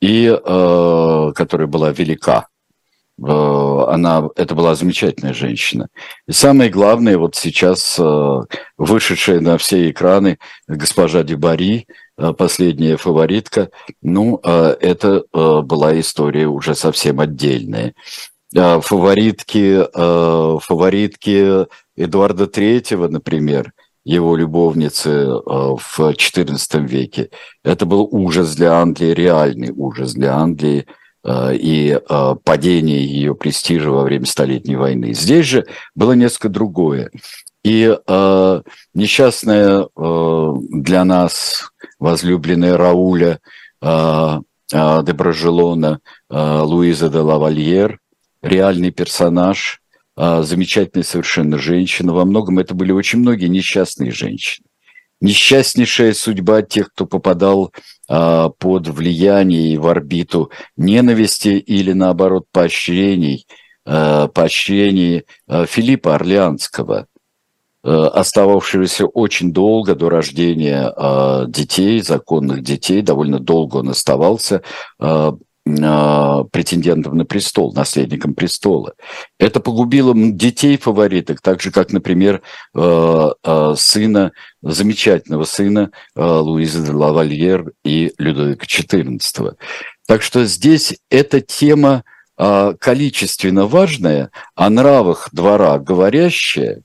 [0.00, 2.48] и, которая была велика.
[3.18, 5.88] Она, это была замечательная женщина.
[6.28, 7.98] И самое главное, вот сейчас
[8.76, 11.86] вышедшая на все экраны госпожа Дюбари,
[12.18, 13.70] Э, последняя фаворитка,
[14.02, 17.94] ну, э, это э, была история уже совсем отдельная.
[18.54, 23.72] Фаворитки, фаворитки Эдуарда Третьего, например,
[24.04, 27.30] его любовницы в XIV веке,
[27.64, 30.86] это был ужас для Англии, реальный ужас для Англии
[31.28, 32.00] и
[32.44, 35.12] падение ее престижа во время Столетней войны.
[35.12, 37.10] Здесь же было несколько другое.
[37.66, 38.62] И э,
[38.94, 43.40] несчастная э, для нас возлюбленная Рауля
[43.82, 44.40] э,
[44.72, 45.98] э, де Брожелона
[46.30, 47.98] э, Луиза де Лавальер,
[48.40, 49.80] реальный персонаж,
[50.16, 52.12] э, замечательная совершенно женщина.
[52.12, 54.68] Во многом это были очень многие несчастные женщины.
[55.20, 63.46] Несчастнейшая судьба тех, кто попадал э, под влияние в орбиту ненависти или, наоборот, поощрений,
[63.84, 67.06] э, поощрений э, Филиппа Орлеанского–
[67.82, 70.92] остававшегося очень долго до рождения
[71.46, 74.62] детей, законных детей, довольно долго он оставался
[75.66, 78.94] претендентом на престол, наследником престола.
[79.38, 82.40] Это погубило детей фавориток, так же, как, например,
[82.72, 84.30] сына,
[84.62, 89.56] замечательного сына Луизы де Лавальер и Людовика XIV.
[90.06, 92.04] Так что здесь эта тема
[92.36, 96.82] количественно важная, о нравах двора говорящая,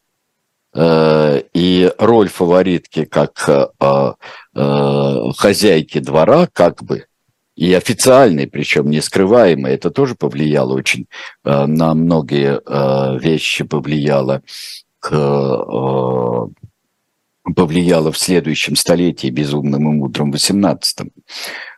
[0.74, 3.78] и роль фаворитки как
[5.38, 7.06] хозяйки двора, как бы,
[7.62, 11.06] и официальной, причем не скрываемой, это тоже повлияло очень
[11.44, 12.60] на многие
[13.20, 14.42] вещи, повлияло
[15.00, 16.48] к
[17.56, 21.12] повлияло в следующем столетии, безумным и мудрым, 18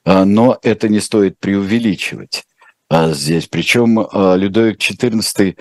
[0.05, 2.43] Но это не стоит преувеличивать
[2.91, 3.47] здесь.
[3.47, 5.55] Причем Людовик XIV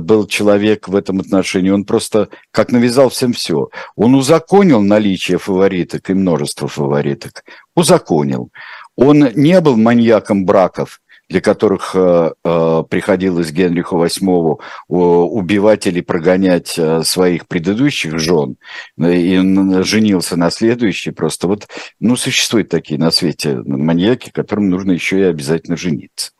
[0.00, 3.68] был человек в этом отношении, он просто как навязал всем все.
[3.94, 7.44] Он узаконил наличие фавориток и множество фавориток.
[7.74, 8.50] Узаконил.
[8.96, 16.78] Он не был маньяком браков, для которых э, э, приходилось Генриху VIII убивать или прогонять
[16.78, 18.56] э, своих предыдущих жен,
[18.98, 19.36] и
[19.82, 21.48] женился на следующей просто.
[21.48, 21.68] Вот,
[22.00, 26.32] ну, существуют такие на свете маньяки, которым нужно еще и обязательно жениться.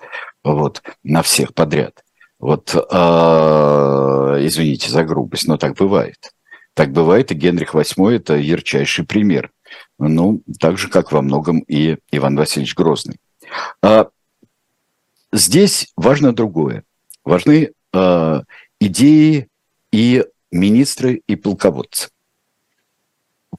[0.44, 2.04] Вот, на всех подряд.
[2.38, 6.18] Вот, э, извините за грубость, но так бывает.
[6.74, 9.50] Так бывает, и Генрих VIII– это ярчайший пример.
[9.98, 13.18] Ну, так же, как во многом и Иван Васильевич Грозный.
[13.82, 14.08] А,
[15.32, 16.84] здесь важно другое.
[17.24, 18.42] Важны а,
[18.80, 19.48] идеи
[19.92, 22.08] и министры, и полководцы.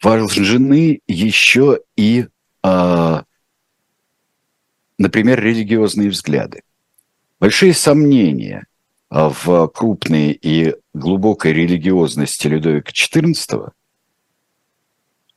[0.01, 2.28] Важны еще и,
[2.61, 3.24] а,
[4.97, 6.64] например, религиозные взгляды.
[7.39, 8.66] Большие сомнения
[9.09, 13.72] в крупной и глубокой религиозности Людовика XIV–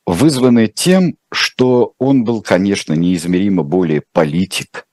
[0.07, 4.87] вызваны тем, что он был, конечно, неизмеримо более политик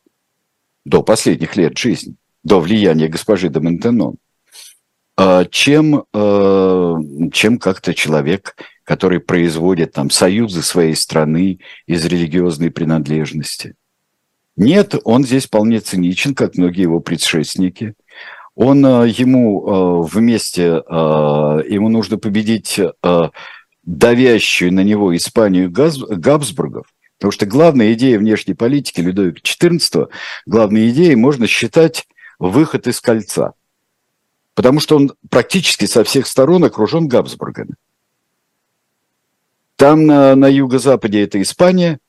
[0.84, 4.18] до последних лет жизни, до влияния госпожи де Монтенон,
[5.16, 6.97] а, чем, а,
[7.32, 13.76] чем как-то человек, который производит там союзы своей страны из религиозной принадлежности.
[14.57, 17.93] Нет, он здесь вполне циничен, как многие его предшественники.
[18.55, 22.80] Он а, ему вместе, ему нужно победить
[23.84, 30.09] давящую на него Испанию Габсбургов, потому что главная идея внешней политики Людовика XIV,
[30.45, 32.07] главной идеей можно считать
[32.39, 33.53] выход из кольца.
[34.55, 37.75] Потому что он практически со всех сторон окружен Габсбургами.
[39.75, 41.99] Там на, на юго-западе это Испания,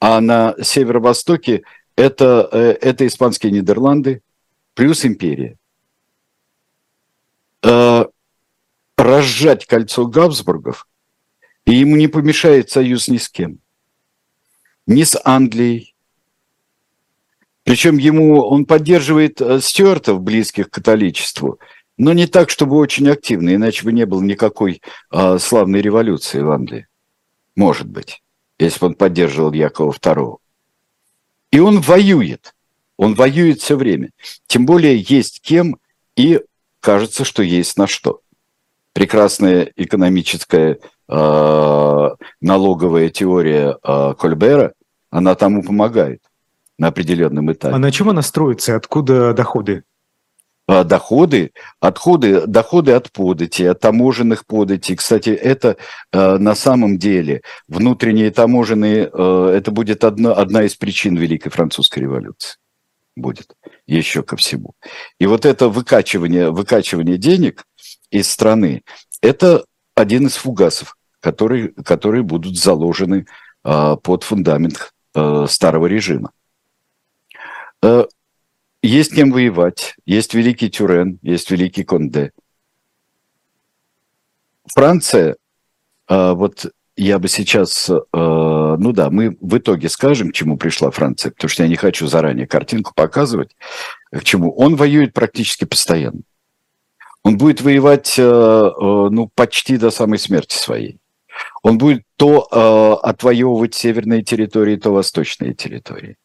[0.00, 1.62] а на северо-востоке
[1.94, 4.22] это, э, это испанские Нидерланды
[4.74, 5.58] плюс империя.
[7.62, 8.06] Э,
[8.96, 10.86] разжать кольцо Габсбургов
[11.70, 13.60] и ему не помешает союз ни с кем.
[14.88, 15.94] Ни с Англией.
[17.62, 21.60] Причем ему он поддерживает э, стюартов, близких к католичеству,
[21.96, 26.50] но не так, чтобы очень активно, иначе бы не было никакой а, славной революции в
[26.50, 26.88] Англии.
[27.54, 28.22] Может быть,
[28.58, 30.38] если бы он поддерживал Якова II.
[31.52, 32.54] И он воюет.
[32.96, 34.10] Он воюет все время.
[34.46, 35.76] Тем более есть кем
[36.16, 36.40] и
[36.80, 38.22] кажется, что есть на что.
[38.94, 40.78] Прекрасная экономическая Э,
[42.40, 44.74] налоговая теория э, Кольбера,
[45.10, 46.22] она тому помогает
[46.78, 47.74] на определенном этапе.
[47.74, 48.76] А на чем она строится?
[48.76, 49.82] Откуда доходы?
[50.70, 51.50] А, доходы,
[51.80, 54.94] отходы, доходы от подати, от таможенных податей.
[54.94, 55.76] Кстати, это
[56.12, 61.98] э, на самом деле внутренние таможенные, э, это будет одна, одна из причин Великой Французской
[61.98, 62.56] революции.
[63.16, 63.52] Будет
[63.88, 64.74] еще ко всему.
[65.18, 67.64] И вот это выкачивание, выкачивание денег
[68.12, 68.82] из страны,
[69.20, 69.64] это
[69.96, 73.26] один из фугасов, которые, которые будут заложены
[73.64, 76.32] э, под фундамент э, старого режима.
[77.82, 78.04] Э,
[78.82, 82.32] есть кем воевать, есть великий Тюрен, есть великий Конде.
[84.74, 85.36] Франция,
[86.08, 86.66] э, вот
[86.96, 91.62] я бы сейчас, ну да, мы в итоге скажем, к чему пришла Франция, потому что
[91.62, 93.56] я не хочу заранее картинку показывать,
[94.12, 94.52] к чему.
[94.52, 96.20] Он воюет практически постоянно.
[97.22, 101.00] Он будет воевать, ну, почти до самой смерти своей.
[101.62, 106.16] Он будет то э, отвоевывать северные территории, то восточные территории.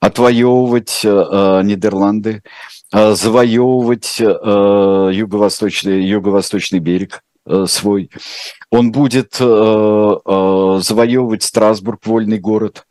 [0.00, 2.42] Отвоевывать э, э Нидерланды,
[2.92, 8.10] э, завоевывать э, юго-восточный, юго-восточный берег э, свой.
[8.70, 12.86] Он будет э, э, завоевывать Страсбург, вольный город.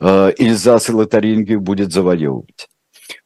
[0.00, 2.68] Э, Ильзас и Лотарингию будет завоевывать.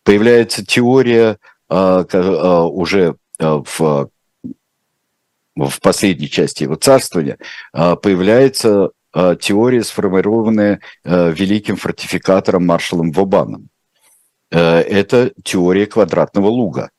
[0.04, 1.38] Появляется теория
[1.68, 4.10] э, э, уже э, в
[5.66, 7.38] в последней части его царствования,
[7.72, 13.68] а, появляется а, теория, сформированная а, великим фортификатором маршалом Вобаном.
[14.50, 16.90] Это теория квадратного луга.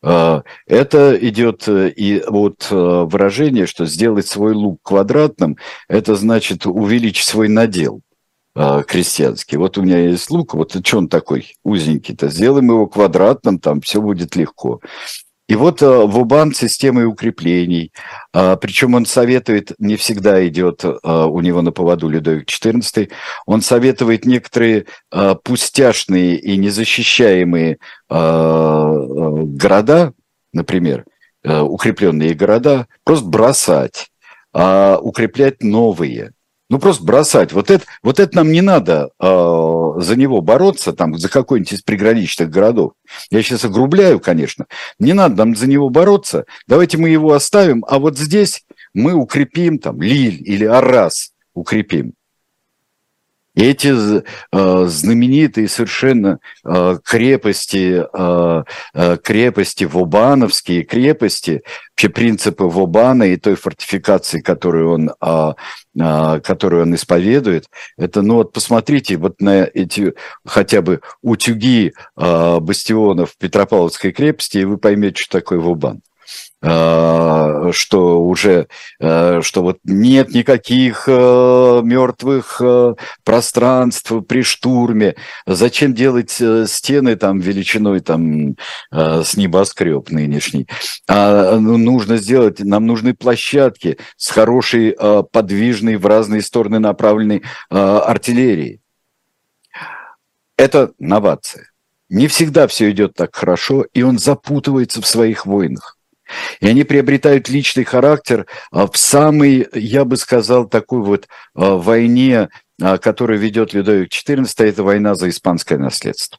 [0.00, 5.56] Это идет э, и от выражения, что сделать свой луг квадратным,
[5.88, 8.02] это значит увеличить свой надел
[8.54, 9.58] крестьянский.
[9.58, 14.00] Вот у меня есть лук, вот что он такой узенький-то, сделаем его квадратным, там все
[14.00, 14.80] будет легко.
[15.52, 17.92] И вот э, Вубан системой укреплений,
[18.32, 23.10] а, причем он советует, не всегда идет э, у него на поводу Людовик XIV,
[23.44, 27.76] он советует некоторые э, пустяшные и незащищаемые
[28.08, 30.12] города,
[30.52, 31.04] например,
[31.44, 34.08] укрепленные города, просто бросать
[34.54, 36.32] а укреплять новые.
[36.72, 37.52] Ну, просто бросать.
[37.52, 41.82] Вот это, вот это нам не надо э, за него бороться, там, за какой-нибудь из
[41.82, 42.92] приграничных городов.
[43.30, 44.64] Я сейчас огрубляю, конечно.
[44.98, 46.46] Не надо нам за него бороться.
[46.66, 48.64] Давайте мы его оставим, а вот здесь
[48.94, 52.14] мы укрепим, там, Лиль или Арас укрепим.
[53.54, 63.36] Эти э, знаменитые совершенно э, крепости, э, э, крепости Вобановские крепости, вообще принципы Вобана и
[63.36, 65.52] той фортификации, которую он, э,
[66.00, 67.66] э, которую он исповедует,
[67.98, 70.14] это, ну вот посмотрите вот на эти
[70.46, 76.00] хотя бы утюги э, бастионов Петропавловской крепости, и вы поймете, что такое Вобан.
[76.62, 78.68] Э, что уже,
[79.00, 82.60] э, что вот нет никаких э, мертвых
[83.24, 85.16] пространств при штурме.
[85.46, 88.56] Зачем делать стены там величиной там
[88.90, 90.68] с небоскреб нынешний?
[91.08, 94.96] А ну, нужно сделать, нам нужны площадки с хорошей
[95.32, 98.80] подвижной в разные стороны направленной артиллерией.
[100.56, 101.70] Это новация.
[102.08, 105.96] Не всегда все идет так хорошо, и он запутывается в своих войнах.
[106.60, 112.48] И они приобретают личный характер а, в самой, я бы сказал, такой вот а, войне,
[112.80, 116.38] а, которую ведет Людовик XIV, это война за испанское наследство.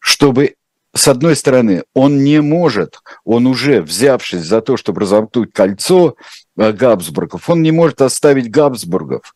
[0.00, 0.54] Чтобы
[0.94, 6.16] с одной стороны, он не может, он уже взявшись за то, чтобы разомкнуть кольцо
[6.56, 9.34] Габсбургов, он не может оставить Габсбургов.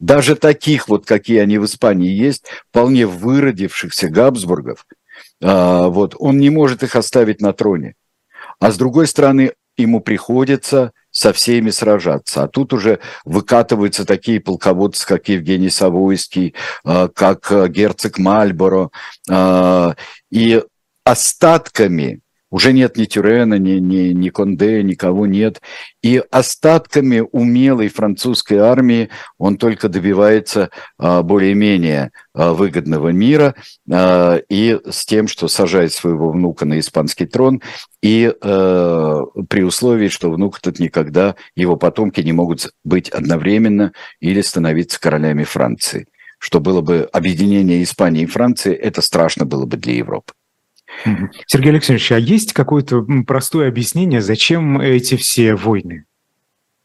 [0.00, 4.84] Даже таких вот, какие они в Испании есть, вполне выродившихся Габсбургов,
[5.40, 7.94] вот, он не может их оставить на троне.
[8.62, 12.44] А с другой стороны, ему приходится со всеми сражаться.
[12.44, 16.54] А тут уже выкатываются такие полководцы, как Евгений Савойский,
[16.84, 18.90] а, как э, герцог Мальборо.
[19.28, 19.96] А,
[20.30, 20.62] и
[21.04, 22.20] остатками
[22.52, 25.62] уже нет ни Тюрена, ни, ни, ни Конде, никого нет.
[26.02, 33.54] И остатками умелой французской армии он только добивается а, более-менее а, выгодного мира
[33.90, 37.62] а, и с тем, что сажает своего внука на испанский трон,
[38.02, 44.42] и а, при условии, что внук этот никогда, его потомки не могут быть одновременно или
[44.42, 46.06] становиться королями Франции.
[46.38, 50.34] Что было бы объединение Испании и Франции, это страшно было бы для Европы.
[51.46, 56.04] Сергей Александрович, а есть какое-то простое объяснение, зачем эти все войны?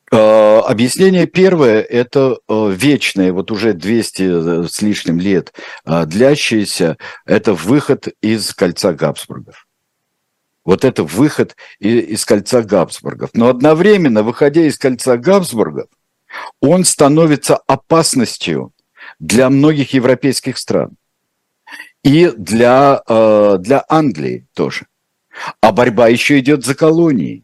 [0.10, 5.54] А, объяснение первое– это а, вечное, вот уже 200 э, с лишним лет
[5.84, 9.68] а, длящееся, это выход из кольца Габсбургов.
[10.64, 13.32] Вот это выход из кольца Габсбургов.
[13.34, 15.88] Но одновременно, выходя из кольца Габсбургов,
[16.62, 18.74] он становится опасностью
[19.20, 20.98] для многих европейских стран
[22.08, 24.88] и для, э, для Англии тоже.
[25.62, 27.44] А борьба еще идет за колонии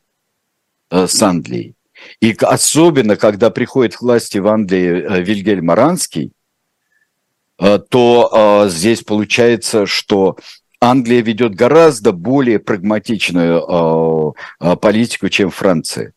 [0.89, 1.75] э, с Англией.
[2.21, 6.31] И особенно, когда приходит к власти в Англии э, Вильгельм Аранский,
[7.89, 10.37] то здесь получается, что
[10.81, 14.35] Англия ведет гораздо более прагматичную
[14.81, 16.13] политику, чем Франция.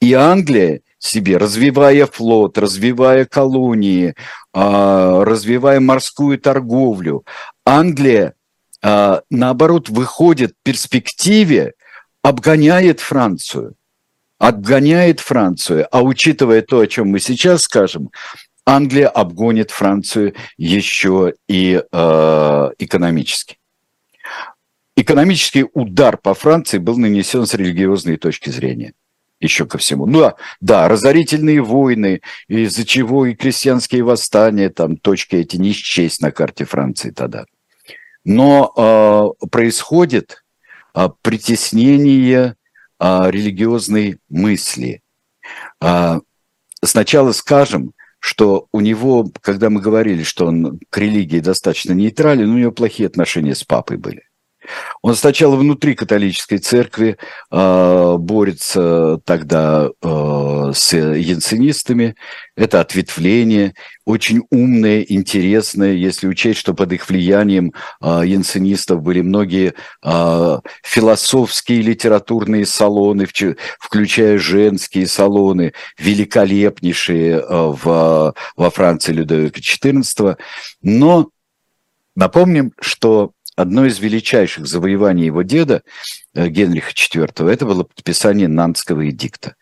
[0.00, 4.14] И Англия себе, развивая флот, развивая колонии,
[4.52, 7.24] развивая морскую торговлю,
[7.70, 8.34] Англия,
[8.82, 11.74] а, наоборот, выходит в перспективе,
[12.20, 13.76] обгоняет Францию.
[14.38, 15.86] Обгоняет Францию.
[15.92, 18.10] А учитывая то, о чем мы сейчас скажем,
[18.66, 23.58] Англия обгонит Францию еще и э, экономически.
[24.96, 28.94] Экономический удар по Франции был нанесен с религиозной точки зрения
[29.38, 30.06] еще ко всему.
[30.06, 36.20] Ну да, да, разорительные войны, из-за чего и крестьянские восстания, там точки эти не счесть
[36.20, 37.46] на карте Франции тогда
[38.30, 40.44] но э, происходит
[40.94, 42.54] э, притеснение
[43.00, 45.02] э, религиозной мысли.
[45.80, 46.20] Э,
[46.80, 52.58] сначала скажем, что у него, когда мы говорили, что он к религии достаточно нейтрален, у
[52.58, 54.22] него плохие отношения с папой были.
[55.02, 57.16] Он сначала внутри католической церкви
[57.50, 62.16] э, борется тогда э, с янсенистами.
[62.56, 69.74] Это ответвление, очень умное, интересное, если учесть, что под их влиянием э, янсенистов были многие
[70.04, 73.26] э, философские литературные салоны,
[73.78, 80.36] включая женские салоны, великолепнейшие э, в, во Франции Людовика XIV.
[80.82, 81.30] Но
[82.14, 85.82] напомним, что одно из величайших завоеваний его деда,
[86.34, 89.54] э, Генриха IV, это было подписание Нантского эдикта,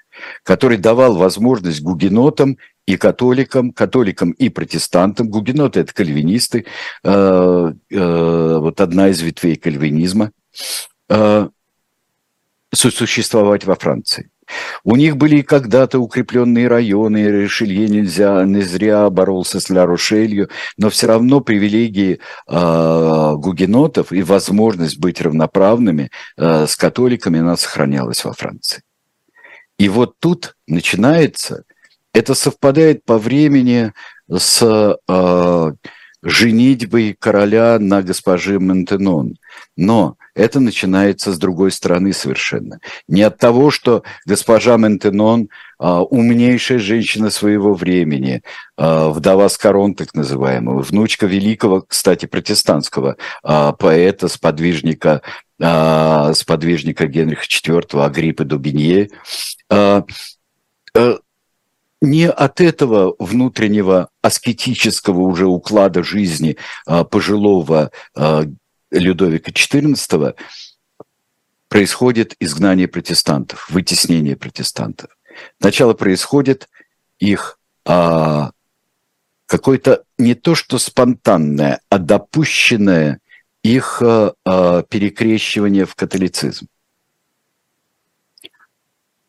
[0.42, 6.64] который давал возможность гугенотам и католикам, католикам и протестантам, гугеноты– это кальвинисты,
[7.04, 10.32] э, э, вот одна из ветвей кальвинизма,
[12.70, 14.30] существовать во Франции.
[14.84, 21.06] У них были когда-то укрепленные районы, Ришелье нельзя, не зря боролся с Ла-Рошелью, но все
[21.06, 28.82] равно привилегии э, гугенотов и возможность быть равноправными э, с католиками, она сохранялась во Франции.
[29.78, 31.64] И вот тут начинается,
[32.12, 33.92] это совпадает по времени
[34.30, 35.72] с э,
[36.22, 39.36] женитьбой короля на госпоже Монтенон.
[39.76, 42.78] Но это начинается с другой стороны совершенно.
[43.08, 48.42] Не от того, что госпожа Ментенон а, умнейшая женщина своего времени,
[48.76, 55.22] а, вдова Скорон так называемого, внучка великого, кстати, протестантского а, поэта, сподвижника,
[55.60, 59.10] а, сподвижника Генриха IV Агриппы Дубинье.
[59.68, 60.04] А,
[62.00, 66.56] не от этого внутреннего аскетического уже уклада жизни
[67.10, 67.90] пожилого
[68.90, 70.34] Людовика XIV
[71.68, 75.10] происходит изгнание протестантов, вытеснение протестантов.
[75.60, 76.68] Сначала происходит
[77.18, 78.50] их а,
[79.46, 83.20] какое-то не то что спонтанное, а допущенное
[83.62, 86.66] их а, а, перекрещивание в католицизм.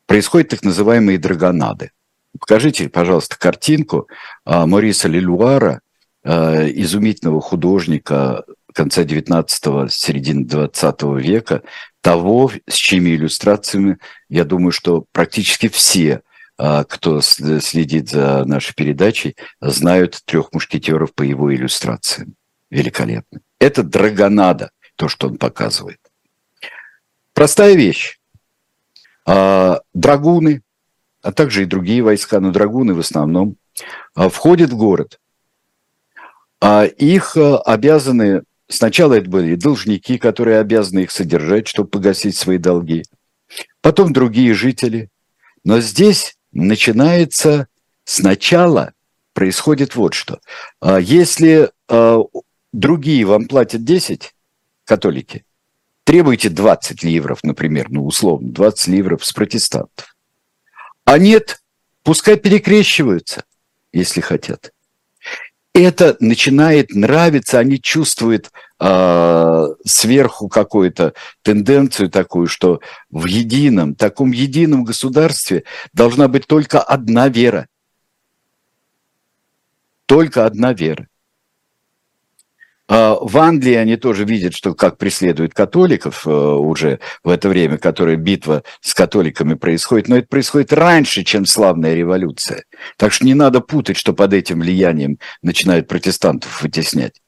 [0.06, 1.92] Происходят так называемые драгонады.
[2.40, 4.08] Покажите, пожалуйста, картинку
[4.46, 5.82] а, Мориса Лелуара,
[6.24, 8.44] а, изумительного художника
[8.80, 11.64] конца 19-го, середины 20 века,
[12.00, 13.98] того, с чьими иллюстрациями,
[14.30, 16.22] я думаю, что практически все,
[16.58, 22.36] а, кто следит за нашей передачей, знают трех мушкетеров по его иллюстрациям.
[22.70, 23.42] Великолепно.
[23.60, 26.00] Это драгонада, то, что он показывает.
[27.34, 28.18] Простая вещь.
[29.26, 30.62] А, драгуны,
[31.22, 33.58] а также и другие войска, но драгуны в основном,
[34.16, 35.20] а, входят в город.
[36.62, 43.04] Их обязаны Сначала это были должники, которые обязаны их содержать, чтобы погасить свои долги.
[43.82, 45.10] Потом другие жители.
[45.64, 47.68] Но здесь начинается
[48.06, 48.94] сначала
[49.34, 50.40] происходит вот что.
[50.82, 52.20] А если а,
[52.72, 54.36] другие вам платят 10,
[54.86, 55.46] католики,
[56.04, 60.16] требуйте 20 ливров, например, ну условно, 20 ливров с протестантов.
[61.06, 61.64] А нет,
[62.04, 63.46] пускай перекрещиваются,
[63.92, 64.72] если хотят
[65.82, 68.50] это начинает нравиться, они чувствуют
[68.80, 77.28] э, сверху какую-то тенденцию такую, что в едином, таком едином государстве должна быть только одна
[77.28, 77.68] вера.
[80.06, 81.09] Только одна вера.
[82.92, 87.78] А, в Англии они тоже видят, что как преследуют католиков э, уже в это время,
[87.78, 92.64] которая битва с католиками происходит, но это происходит раньше, чем славная революция.
[92.98, 97.22] Так что не надо путать, что под этим влиянием начинают протестантов вытеснять.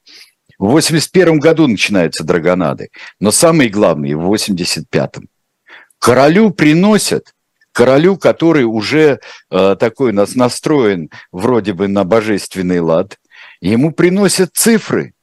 [0.58, 2.88] В 81 году начинаются драгонады,
[3.20, 5.28] но самые главные в 85-м.
[6.00, 7.34] Королю приносят
[7.70, 13.20] королю, который уже э, такой у нас настроен вроде бы на божественный лад,
[13.60, 15.14] ему приносят цифры–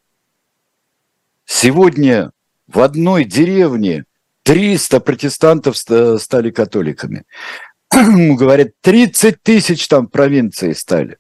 [1.52, 2.32] Сегодня
[2.68, 4.06] в одной деревне
[4.44, 7.26] 300 протестантов стали католиками.
[7.90, 11.18] Говорят, 30 тысяч там провинции стали.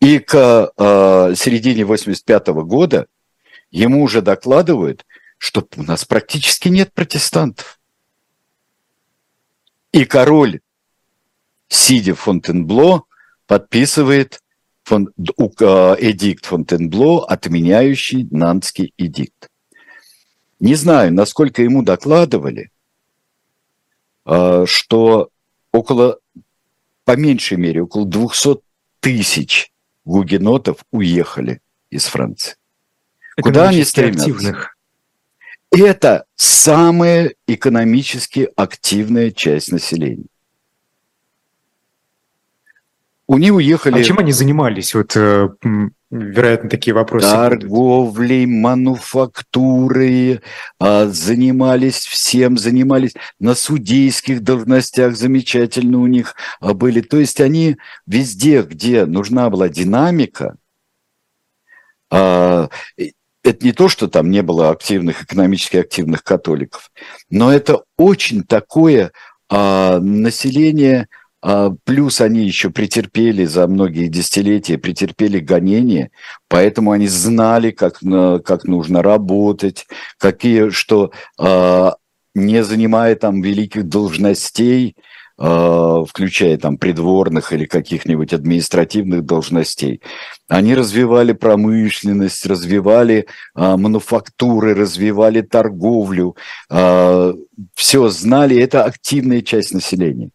[0.00, 3.06] И к э, середине 85 -го года
[3.70, 5.06] ему уже докладывают,
[5.38, 7.78] что у нас практически нет протестантов.
[9.92, 10.60] И король,
[11.68, 13.04] сидя в Фонтенбло,
[13.46, 14.42] подписывает
[14.90, 15.12] фон,
[15.60, 19.48] а, эдикт Фонтенбло, отменяющий Нанский эдикт.
[20.58, 22.70] Не знаю, насколько ему докладывали,
[24.24, 25.30] а, что
[25.72, 26.18] около,
[27.04, 28.60] по меньшей мере, около 200
[28.98, 29.72] тысяч
[30.04, 31.60] гугенотов уехали
[31.90, 32.56] из Франции.
[33.40, 34.28] Куда они стремятся?
[34.28, 34.76] Активных.
[35.70, 40.26] Это самая экономически активная часть населения.
[43.30, 44.00] У них уехали...
[44.00, 44.92] А чем они занимались?
[44.92, 45.50] Вот, э,
[46.10, 47.28] вероятно, такие вопросы.
[47.28, 50.40] Торговлей, мануфактурой,
[50.80, 57.02] а, занимались всем, занимались на судейских должностях, замечательно у них а, были.
[57.02, 60.56] То есть они везде, где нужна была динамика,
[62.10, 62.68] а,
[63.44, 66.90] это не то, что там не было активных, экономически активных католиков,
[67.30, 69.12] но это очень такое
[69.48, 71.06] население–
[71.84, 76.10] плюс они еще претерпели за многие десятилетия, претерпели гонения,
[76.48, 79.86] поэтому они знали, как, как нужно работать,
[80.18, 81.94] какие, что а,
[82.34, 84.96] не занимая там великих должностей,
[85.38, 90.00] э, включая там придворных или каких-нибудь административных должностей.
[90.48, 93.26] Они развивали промышленность, развивали
[93.56, 96.36] э, мануфактуры, развивали торговлю,
[97.74, 100.30] все знали, это активная часть населения.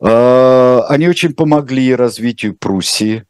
[0.00, 3.24] Э, они очень помогли развитию Пруссии,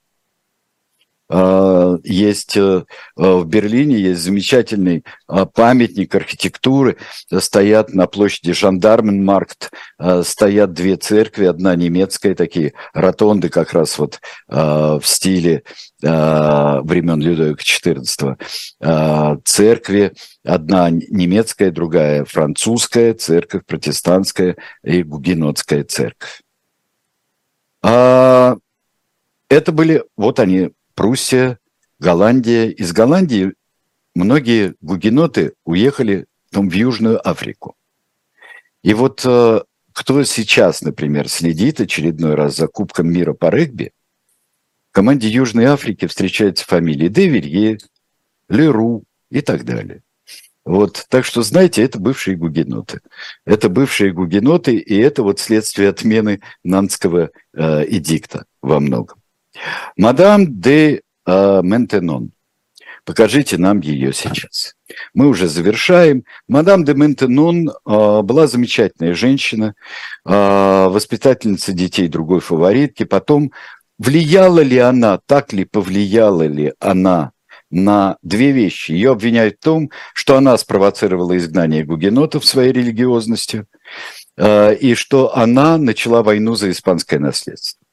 [1.28, 2.84] а, есть э,
[3.16, 6.98] в Берлине есть замечательный а, памятник архитектуры.
[7.38, 14.20] Стоят на площади Жандарменмаркт, а, стоят две церкви, одна немецкая, такие ротонды как раз вот
[14.48, 15.62] в стиле
[16.00, 19.40] времен Людовика XIV.
[19.44, 20.12] Церкви,
[20.44, 26.42] одна немецкая, другая французская, церковь протестантская и гугенотская церковь.
[29.48, 31.58] Это были, вот они, Пруссия,
[32.00, 32.68] Голландия.
[32.70, 33.54] Из Голландии
[34.14, 37.76] многие гугеноты уехали там, в Южную Африку.
[38.82, 39.60] И вот э,
[39.92, 43.92] кто сейчас, например, следит очередной раз за Кубком мира по регби,
[44.90, 47.78] в команде Южной Африки встречаются фамилии Деверье,
[48.48, 50.02] Леру и так далее.
[50.66, 53.00] Вот, так что, знаете, это бывшие гугеноты.
[53.44, 59.22] Это бывшие гугеноты, и это вот следствие отмены Нанского э, эдикта во многом.
[59.96, 62.32] Мадам де э, Ментенон.
[63.04, 64.74] Покажите нам ее сейчас.
[65.14, 66.24] Мы уже завершаем.
[66.48, 67.72] Мадам де Ментенон э,
[68.22, 69.76] была замечательная женщина,
[70.24, 73.04] э, воспитательница детей другой фаворитки.
[73.04, 73.52] Потом
[73.98, 77.30] влияла ли она, так ли повлияла ли она
[77.70, 78.92] на две вещи.
[78.92, 83.66] Ее обвиняют в том, что она спровоцировала изгнание гугенотов своей религиозностью,
[84.36, 87.84] э, и что она начала войну за испанское наследство.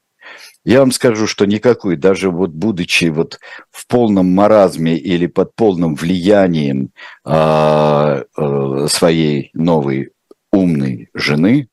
[0.65, 5.95] Я вам скажу, что никакой, даже вот будучи вот в полном маразме или под полным
[5.95, 6.91] влиянием
[7.25, 10.11] э, э, своей новой
[10.51, 11.67] умной жены,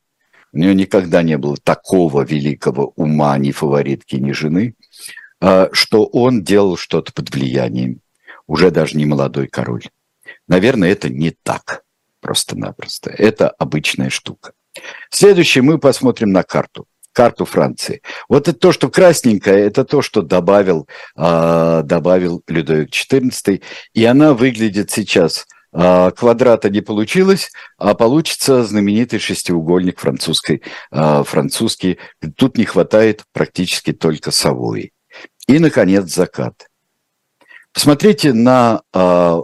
[0.52, 4.74] у нее никогда не было такого великого ума ни фаворитки, ни жены,
[5.40, 8.00] что он делал что-то под влиянием,
[8.46, 9.84] уже даже не молодой король.
[10.48, 11.82] Наверное, это не так
[12.20, 13.10] просто-напросто.
[13.10, 14.52] Это обычная штука.
[15.10, 18.02] Следующее мы посмотрим на карту карту Франции.
[18.28, 20.86] Вот это то, что красненькое, это то, что добавил,
[21.16, 23.62] э, добавил Людовик XIV,
[23.94, 31.98] и она выглядит сейчас э, квадрата не получилось, а получится знаменитый шестиугольник французской, французский.
[32.36, 34.92] Тут не хватает практически только совой.
[35.50, 36.70] И, наконец, закат.
[37.72, 39.40] Посмотрите на э,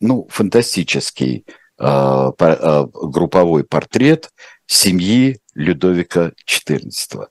[0.00, 1.44] ну, фантастический
[1.78, 4.30] э, э, групповой портрет
[4.66, 7.26] семьи Людовика XIV.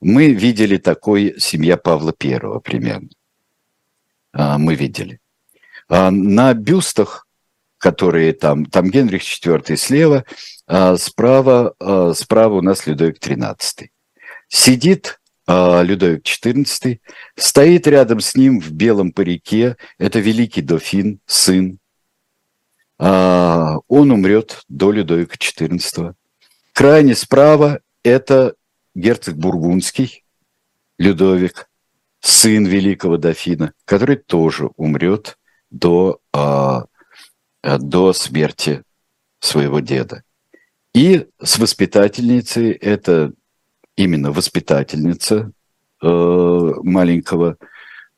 [0.00, 3.08] Мы видели такой семья Павла I примерно.
[4.32, 5.18] А, мы видели.
[5.88, 7.26] А, на бюстах,
[7.78, 10.24] которые там, там Генрих IV слева,
[10.68, 11.74] а, справа,
[12.14, 13.88] справа у нас Людовик XIII.
[14.46, 15.18] Сидит
[15.48, 17.00] Людовик XIV,
[17.36, 21.78] стоит рядом с ним в белом парике, это великий дофин, сын.
[22.98, 26.14] Он умрет до Людовика XIV.
[26.72, 28.54] Крайне справа это
[28.94, 30.24] герцог Бургундский,
[30.98, 31.68] Людовик,
[32.20, 35.38] сын великого дофина, который тоже умрет
[35.70, 36.86] до, а,
[37.62, 38.82] до смерти
[39.40, 40.22] своего деда.
[40.94, 43.32] И с воспитательницей, это
[43.96, 45.52] именно воспитательница
[46.02, 47.56] э, маленького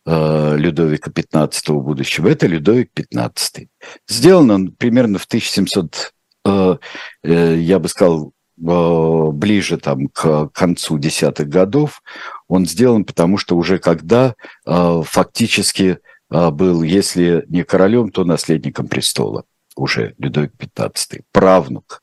[0.07, 3.69] э, Людовика XV будущего, это Людовик XV.
[4.09, 6.13] Сделан он примерно в 1700,
[6.45, 6.77] э,
[7.23, 12.03] э, я бы сказал, Э, ближе там, к концу десятых годов,
[12.49, 14.35] он сделан потому, что уже когда
[14.67, 15.99] э, фактически
[16.31, 19.45] был, если не королем, то наследником престола,
[19.77, 22.03] уже Людовик XV, правнук.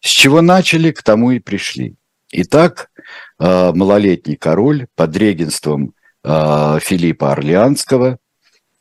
[0.00, 1.96] С чего начали, к тому и пришли.
[2.30, 2.90] Итак,
[3.38, 8.18] малолетний король под регенством Филиппа Орлеанского,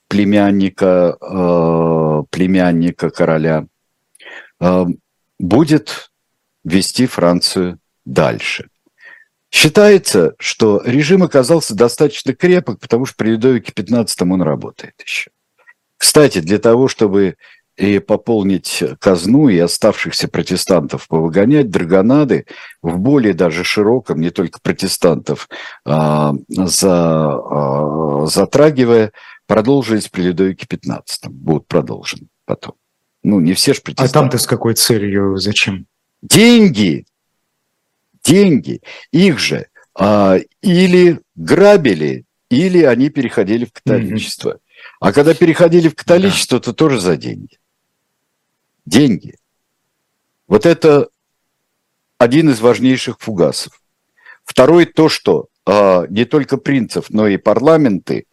[0.09, 1.17] племянника,
[2.29, 3.65] племянника короля,
[5.39, 6.11] будет
[6.63, 8.69] вести Францию дальше.
[9.49, 15.31] Считается, что режим оказался достаточно крепок, потому что при Людовике XV он работает еще.
[15.95, 17.37] Кстати, для того, чтобы
[17.77, 22.45] и пополнить казну и оставшихся протестантов повыгонять, драгонады
[22.81, 25.47] в более даже широком, не только протестантов,
[25.85, 29.11] а, за, а, затрагивая,
[29.45, 31.29] продолжились при Людовике XV.
[31.29, 32.73] Будут продолжены потом.
[33.23, 34.11] Ну, не все же протестанты.
[34.11, 35.87] А там-то с какой целью, зачем?
[36.21, 37.05] деньги,
[38.23, 44.51] деньги, их же а, или грабили, или они переходили в католичество.
[44.51, 44.59] Mm-hmm.
[44.99, 46.65] А когда переходили в католичество, да.
[46.65, 47.57] то тоже за деньги.
[48.87, 49.35] Деньги.
[50.47, 51.09] Вот это
[52.17, 53.81] один из важнейших фугасов.
[54.45, 58.27] Второй то, что э, не только принцев, но и парламенты,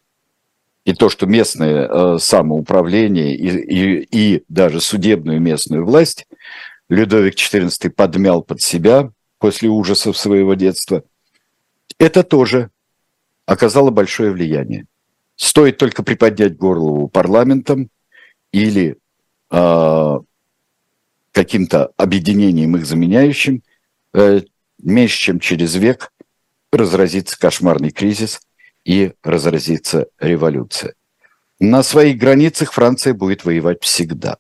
[0.85, 6.25] и то, что местное э, самоуправление и, и, и даже судебную местную власть
[6.89, 11.03] Людовик XIV подмял под себя после ужасов своего детства,
[11.99, 12.71] это тоже
[13.45, 14.87] оказало большое влияние.
[15.35, 17.91] Стоит только приподнять горло парламентам
[18.53, 18.99] или
[19.51, 20.19] э,
[21.35, 23.63] каким-то объединением их заменяющим,
[24.15, 24.43] э,
[24.79, 26.13] меньше чем через век
[26.73, 28.41] разразится кошмарный кризис
[28.85, 30.95] и разразится революция.
[31.59, 34.37] На своих границах Франция будет воевать всегда.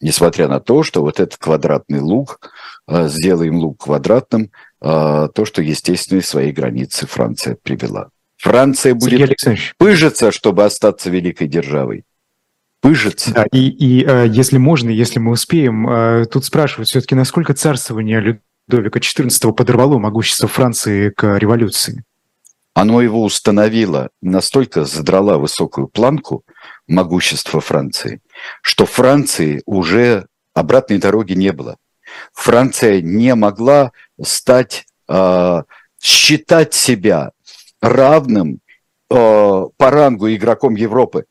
[0.00, 2.40] Несмотря на то, что вот этот квадратный лук,
[2.88, 4.50] э, сделаем лук квадратным,
[4.80, 8.10] э, то, что, естественно, из своей границы Франция привела.
[8.36, 9.36] Франция будет
[9.78, 12.04] пыжиться, чтобы остаться великой державой.
[12.80, 13.32] Пыжиться.
[13.32, 18.98] Да, и, и э, если можно, если мы успеем, тут спрашивают все-таки, насколько царствование Людовика
[18.98, 22.04] XIV подорвало могущество Франции к революции?
[22.76, 26.44] Оно его установило, настолько задрала высокую планку
[26.86, 28.20] могущества Франции,
[28.60, 31.78] что Франции уже обратной дороги не было.
[32.34, 35.62] Франция не могла стать, э,
[36.02, 37.30] считать себя
[37.80, 38.60] равным
[39.08, 41.24] э, по рангу игроком Европы.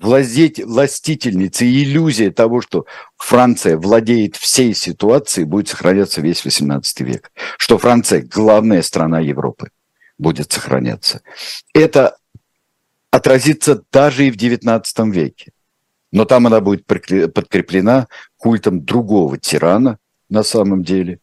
[0.00, 2.84] Владеть, властительница и иллюзия того, что
[3.16, 7.30] Франция владеет всей ситуацией, будет сохраняться весь 18 век.
[7.58, 9.70] Что Франция– главная страна Европы
[10.18, 11.22] будет сохраняться.
[11.72, 12.16] Это
[13.10, 15.52] отразится даже и в XIX веке.
[16.10, 21.20] Но там она будет подкреплена культом другого тирана на самом деле,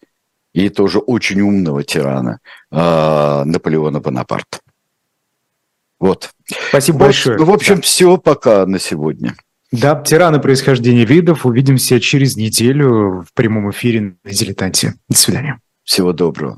[0.53, 2.39] и тоже очень умного тирана
[2.71, 4.59] э, Наполеона Бонапарта.
[6.01, 6.31] Вот.
[6.69, 7.37] Спасибо вот, большое.
[7.37, 7.81] Ну, в общем, да.
[7.81, 9.35] все пока на сегодня.
[9.71, 11.45] Да, тираны происхождения видов.
[11.45, 14.95] Увидимся через неделю в прямом эфире на «Дилетанте».
[15.07, 15.59] До свидания.
[15.83, 16.57] Всего доброго.